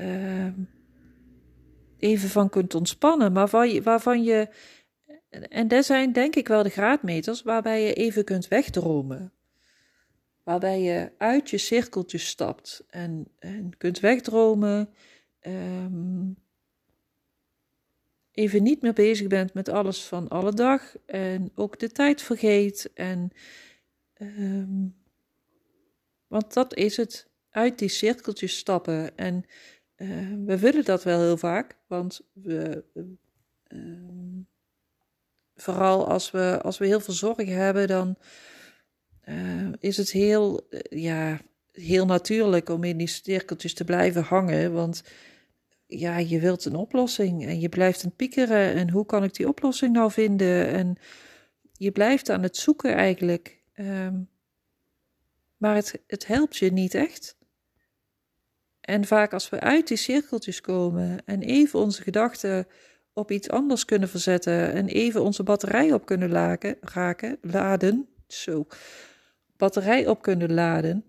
uh, 0.00 0.46
even 1.98 2.28
van 2.28 2.48
kunt 2.48 2.74
ontspannen, 2.74 3.32
maar 3.32 3.66
je, 3.66 3.82
waarvan 3.82 4.22
je. 4.22 4.48
En 5.48 5.68
dat 5.68 5.84
zijn 5.84 6.12
denk 6.12 6.36
ik 6.36 6.48
wel 6.48 6.62
de 6.62 6.68
graadmeters 6.68 7.42
waarbij 7.42 7.82
je 7.82 7.92
even 7.92 8.24
kunt 8.24 8.48
wegdromen. 8.48 9.32
Waarbij 10.42 10.80
je 10.80 11.12
uit 11.18 11.50
je 11.50 11.58
cirkeltje 11.58 12.18
stapt 12.18 12.84
en, 12.88 13.28
en 13.38 13.76
kunt 13.76 14.00
wegdromen. 14.00 14.88
Um, 15.40 16.36
even 18.32 18.62
niet 18.62 18.82
meer 18.82 18.92
bezig 18.92 19.26
bent 19.26 19.54
met 19.54 19.68
alles 19.68 20.04
van 20.04 20.28
alle 20.28 20.52
dag 20.52 20.96
en 21.06 21.52
ook 21.54 21.78
de 21.78 21.88
tijd 21.88 22.22
vergeet. 22.22 22.90
En, 22.94 23.30
um, 24.18 25.03
want 26.34 26.52
dat 26.52 26.74
is 26.74 26.96
het, 26.96 27.26
uit 27.50 27.78
die 27.78 27.88
cirkeltjes 27.88 28.56
stappen. 28.56 29.16
En 29.16 29.44
uh, 29.96 30.08
we 30.46 30.58
willen 30.58 30.84
dat 30.84 31.02
wel 31.02 31.20
heel 31.20 31.36
vaak, 31.36 31.76
want 31.86 32.20
we, 32.32 32.84
uh, 33.68 33.80
vooral 35.56 36.08
als 36.08 36.30
we, 36.30 36.60
als 36.62 36.78
we 36.78 36.86
heel 36.86 37.00
veel 37.00 37.14
zorgen 37.14 37.46
hebben, 37.46 37.88
dan 37.88 38.16
uh, 39.24 39.72
is 39.78 39.96
het 39.96 40.10
heel, 40.10 40.68
ja, 40.88 41.40
heel 41.72 42.06
natuurlijk 42.06 42.68
om 42.68 42.84
in 42.84 42.96
die 42.96 43.06
cirkeltjes 43.06 43.74
te 43.74 43.84
blijven 43.84 44.22
hangen. 44.22 44.72
Want 44.72 45.02
ja, 45.86 46.18
je 46.18 46.40
wilt 46.40 46.64
een 46.64 46.76
oplossing 46.76 47.46
en 47.46 47.60
je 47.60 47.68
blijft 47.68 48.02
aan 48.02 48.08
het 48.08 48.16
piekeren. 48.16 48.74
En 48.74 48.90
hoe 48.90 49.06
kan 49.06 49.24
ik 49.24 49.34
die 49.34 49.48
oplossing 49.48 49.92
nou 49.92 50.10
vinden? 50.10 50.66
En 50.68 50.96
je 51.72 51.90
blijft 51.90 52.30
aan 52.30 52.42
het 52.42 52.56
zoeken 52.56 52.94
eigenlijk. 52.94 53.62
Um, 53.74 54.32
maar 55.56 55.74
het, 55.74 56.02
het 56.06 56.26
helpt 56.26 56.56
je 56.56 56.72
niet 56.72 56.94
echt. 56.94 57.38
En 58.80 59.04
vaak 59.04 59.32
als 59.32 59.48
we 59.48 59.60
uit 59.60 59.88
die 59.88 59.96
cirkeltjes 59.96 60.60
komen 60.60 61.24
en 61.24 61.42
even 61.42 61.78
onze 61.78 62.02
gedachten 62.02 62.66
op 63.12 63.30
iets 63.30 63.48
anders 63.48 63.84
kunnen 63.84 64.08
verzetten 64.08 64.72
en 64.72 64.86
even 64.86 65.22
onze 65.22 65.42
batterij 65.42 65.92
op 65.92 66.06
kunnen 66.06 66.30
laken, 66.30 66.76
raken, 66.80 67.38
laden, 67.40 68.08
zo, 68.26 68.66
batterij 69.56 70.08
op 70.08 70.22
kunnen 70.22 70.52
laden, 70.52 71.04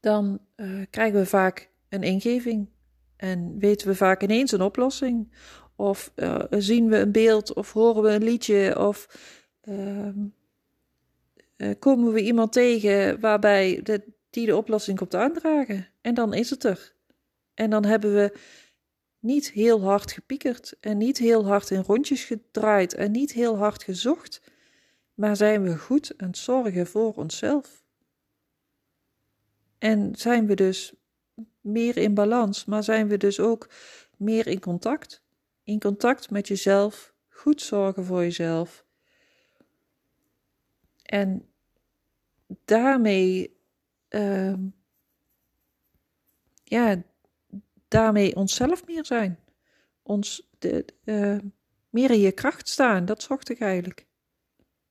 dan 0.00 0.40
uh, 0.56 0.82
krijgen 0.90 1.18
we 1.18 1.26
vaak 1.26 1.70
een 1.88 2.02
ingeving 2.02 2.68
en 3.16 3.58
weten 3.58 3.88
we 3.88 3.94
vaak 3.94 4.22
ineens 4.22 4.52
een 4.52 4.60
oplossing. 4.60 5.34
Of 5.76 6.12
uh, 6.16 6.42
zien 6.50 6.88
we 6.88 6.96
een 6.96 7.12
beeld 7.12 7.52
of 7.52 7.72
horen 7.72 8.02
we 8.02 8.10
een 8.10 8.22
liedje 8.22 8.78
of 8.78 9.08
uh, 9.62 10.08
komen 11.78 12.12
we 12.12 12.22
iemand 12.22 12.52
tegen 12.52 13.20
waarbij 13.20 13.80
de, 13.82 14.02
die 14.30 14.46
de 14.46 14.56
oplossing 14.56 14.98
komt 14.98 15.14
aandragen. 15.14 15.88
En 16.00 16.14
dan 16.14 16.34
is 16.34 16.50
het 16.50 16.64
er. 16.64 16.94
En 17.54 17.70
dan 17.70 17.84
hebben 17.84 18.14
we 18.14 18.38
niet 19.18 19.50
heel 19.50 19.82
hard 19.82 20.12
gepiekerd 20.12 20.76
en 20.80 20.98
niet 20.98 21.18
heel 21.18 21.46
hard 21.46 21.70
in 21.70 21.82
rondjes 21.82 22.24
gedraaid 22.24 22.94
en 22.94 23.10
niet 23.10 23.32
heel 23.32 23.56
hard 23.56 23.82
gezocht, 23.82 24.42
maar 25.14 25.36
zijn 25.36 25.62
we 25.62 25.78
goed 25.78 26.14
aan 26.16 26.26
het 26.26 26.38
zorgen 26.38 26.86
voor 26.86 27.14
onszelf. 27.14 27.84
En 29.78 30.14
zijn 30.16 30.46
we 30.46 30.54
dus 30.54 30.94
meer 31.60 31.96
in 31.96 32.14
balans, 32.14 32.64
maar 32.64 32.82
zijn 32.82 33.08
we 33.08 33.16
dus 33.16 33.40
ook 33.40 33.68
meer 34.16 34.46
in 34.46 34.60
contact. 34.60 35.22
In 35.64 35.80
contact 35.80 36.30
met 36.30 36.48
jezelf, 36.48 37.14
goed 37.28 37.62
zorgen 37.62 38.04
voor 38.04 38.20
jezelf. 38.20 38.84
En 41.02 41.51
daarmee, 42.64 43.56
uh, 44.10 44.54
ja, 46.64 47.02
daarmee 47.88 48.36
onszelf 48.36 48.86
meer 48.86 49.04
zijn. 49.06 49.38
Ons 50.02 50.50
de, 50.58 50.84
meer 51.90 52.10
in 52.10 52.20
je 52.20 52.32
kracht 52.32 52.68
staan, 52.68 53.04
dat 53.04 53.22
zocht 53.22 53.48
ik 53.48 53.60
eigenlijk. 53.60 54.06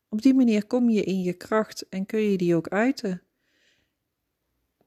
Op 0.09 0.21
die 0.21 0.33
manier 0.33 0.65
kom 0.65 0.89
je 0.89 1.03
in 1.03 1.21
je 1.21 1.33
kracht 1.33 1.89
en 1.89 2.05
kun 2.05 2.19
je 2.19 2.37
die 2.37 2.55
ook 2.55 2.67
uiten. 2.67 3.21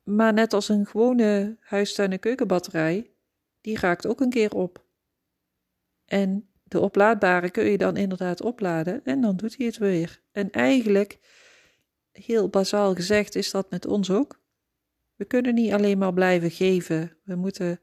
Maar 0.03 0.33
net 0.33 0.53
als 0.53 0.69
een 0.69 0.87
gewone 0.87 1.57
huistuin- 1.61 2.13
en 2.13 2.19
keukenbatterij, 2.19 3.11
die 3.61 3.79
raakt 3.79 4.07
ook 4.07 4.21
een 4.21 4.31
keer 4.31 4.55
op. 4.55 4.85
En 6.05 6.49
de 6.63 6.81
oplaadbare 6.81 7.51
kun 7.51 7.65
je 7.65 7.79
dan 7.79 7.97
inderdaad 7.97 8.43
opladen 8.43 9.05
en 9.05 9.21
dan 9.21 9.37
doet 9.37 9.57
hij 9.57 9.67
het 9.67 9.79
weer. 9.79 10.21
En 10.33 10.51
eigenlijk, 10.51 11.19
heel 12.15 12.49
bazaal 12.49 12.95
gezegd, 12.95 13.35
is 13.35 13.51
dat 13.51 13.71
met 13.71 13.87
ons 13.87 14.11
ook. 14.11 14.43
We 15.17 15.25
kunnen 15.25 15.55
niet 15.55 15.73
alleen 15.73 15.99
maar 15.99 16.13
blijven 16.13 16.51
geven. 16.51 17.17
We 17.23 17.35
moeten. 17.35 17.81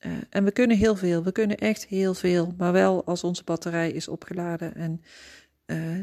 Uh, 0.00 0.12
en 0.30 0.44
we 0.44 0.50
kunnen 0.50 0.76
heel 0.76 0.96
veel. 0.96 1.22
We 1.22 1.32
kunnen 1.32 1.56
echt 1.56 1.86
heel 1.86 2.14
veel. 2.14 2.54
Maar 2.56 2.72
wel 2.72 3.04
als 3.04 3.24
onze 3.24 3.44
batterij 3.44 3.90
is 3.90 4.08
opgeladen. 4.08 4.74
En 4.74 5.02
uh, 5.66 6.00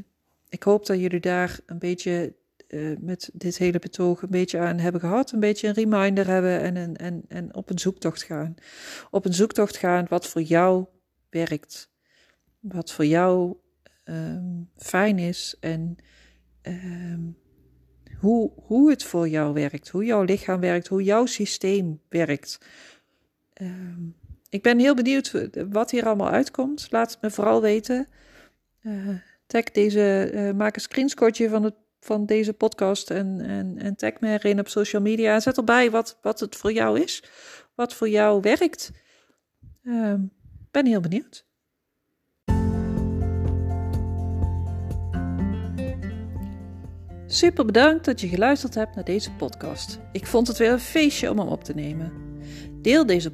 ik 0.49 0.63
hoop 0.63 0.85
dat 0.85 0.99
jullie 0.99 1.19
daar 1.19 1.59
een 1.65 1.79
beetje 1.79 2.33
uh, 2.67 2.97
met 2.99 3.29
dit 3.33 3.57
hele 3.57 3.79
betoog 3.79 4.21
een 4.21 4.29
beetje 4.29 4.59
aan 4.59 4.77
hebben 4.77 5.01
gehad. 5.01 5.31
Een 5.31 5.39
beetje 5.39 5.67
een 5.67 5.73
reminder 5.73 6.27
hebben 6.27 6.61
en, 6.61 6.77
en, 6.77 6.95
en, 6.95 7.23
en 7.27 7.55
op 7.55 7.69
een 7.69 7.79
zoektocht 7.79 8.23
gaan. 8.23 8.55
Op 9.11 9.25
een 9.25 9.33
zoektocht 9.33 9.77
gaan 9.77 10.05
wat 10.09 10.27
voor 10.27 10.41
jou 10.41 10.85
werkt. 11.29 11.91
wat 12.59 12.91
voor 12.91 13.05
jou 13.05 13.55
ehm, 14.03 14.61
fijn 14.75 15.19
is 15.19 15.55
en 15.59 15.97
ehm, 16.63 17.21
hoe, 18.19 18.51
hoe 18.55 18.89
het 18.89 19.03
voor 19.03 19.27
jou 19.27 19.53
werkt, 19.53 19.89
hoe 19.89 20.05
jouw 20.05 20.23
lichaam 20.23 20.59
werkt, 20.59 20.87
hoe 20.87 21.03
jouw 21.03 21.25
systeem 21.25 22.01
werkt. 22.09 22.57
Ehm, 23.53 24.03
ik 24.49 24.61
ben 24.61 24.79
heel 24.79 24.95
benieuwd 24.95 25.49
wat 25.69 25.91
hier 25.91 26.05
allemaal 26.05 26.29
uitkomt. 26.29 26.87
Laat 26.89 27.11
het 27.11 27.21
me 27.21 27.29
vooral 27.29 27.61
weten. 27.61 28.07
Uh, 28.81 29.09
tag 29.45 29.63
deze, 29.63 30.31
uh, 30.33 30.51
maak 30.51 30.75
een 30.75 30.81
screenshotje 30.81 31.49
van, 31.49 31.63
het, 31.63 31.75
van 31.99 32.25
deze 32.25 32.53
podcast 32.53 33.11
en, 33.11 33.41
en, 33.41 33.77
en 33.77 33.95
tag 33.95 34.19
me 34.19 34.29
erin 34.29 34.59
op 34.59 34.67
social 34.67 35.01
media. 35.01 35.33
En 35.33 35.41
zet 35.41 35.57
erbij 35.57 35.91
wat, 35.91 36.19
wat 36.21 36.39
het 36.39 36.55
voor 36.55 36.71
jou 36.71 36.99
is, 36.99 37.23
wat 37.75 37.93
voor 37.93 38.09
jou 38.09 38.41
werkt. 38.41 38.91
Uh, 39.83 40.13
ben 40.71 40.85
heel 40.85 41.01
benieuwd. 41.01 41.45
Super 47.33 47.65
bedankt 47.65 48.05
dat 48.05 48.21
je 48.21 48.27
geluisterd 48.27 48.75
hebt 48.75 48.95
naar 48.95 49.03
deze 49.03 49.31
podcast. 49.31 49.99
Ik 50.11 50.25
vond 50.25 50.47
het 50.47 50.57
weer 50.57 50.71
een 50.71 50.79
feestje 50.79 51.31
om 51.31 51.39
hem 51.39 51.47
op 51.47 51.63
te 51.63 51.73
nemen. 51.73 52.11
Deel 52.81 53.05
deze 53.05 53.31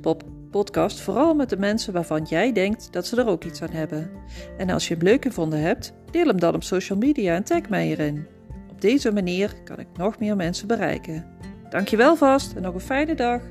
podcast 0.51 0.99
vooral 0.99 1.33
met 1.33 1.49
de 1.49 1.57
mensen 1.57 1.93
waarvan 1.93 2.23
jij 2.23 2.51
denkt 2.53 2.93
dat 2.93 3.07
ze 3.07 3.15
er 3.15 3.27
ook 3.27 3.43
iets 3.43 3.61
aan 3.61 3.71
hebben. 3.71 4.11
En 4.57 4.69
als 4.69 4.87
je 4.87 4.93
hem 4.93 5.03
leuk 5.03 5.23
gevonden 5.23 5.61
hebt, 5.61 5.93
deel 6.11 6.25
hem 6.25 6.39
dan 6.39 6.55
op 6.55 6.63
social 6.63 6.97
media 6.97 7.35
en 7.35 7.43
tag 7.43 7.69
mij 7.69 7.87
erin. 7.89 8.27
Op 8.71 8.81
deze 8.81 9.11
manier 9.11 9.53
kan 9.63 9.79
ik 9.79 9.87
nog 9.93 10.19
meer 10.19 10.35
mensen 10.35 10.67
bereiken. 10.67 11.25
Dankjewel 11.69 12.15
vast 12.15 12.53
en 12.55 12.61
nog 12.61 12.73
een 12.73 12.79
fijne 12.79 13.15
dag. 13.15 13.41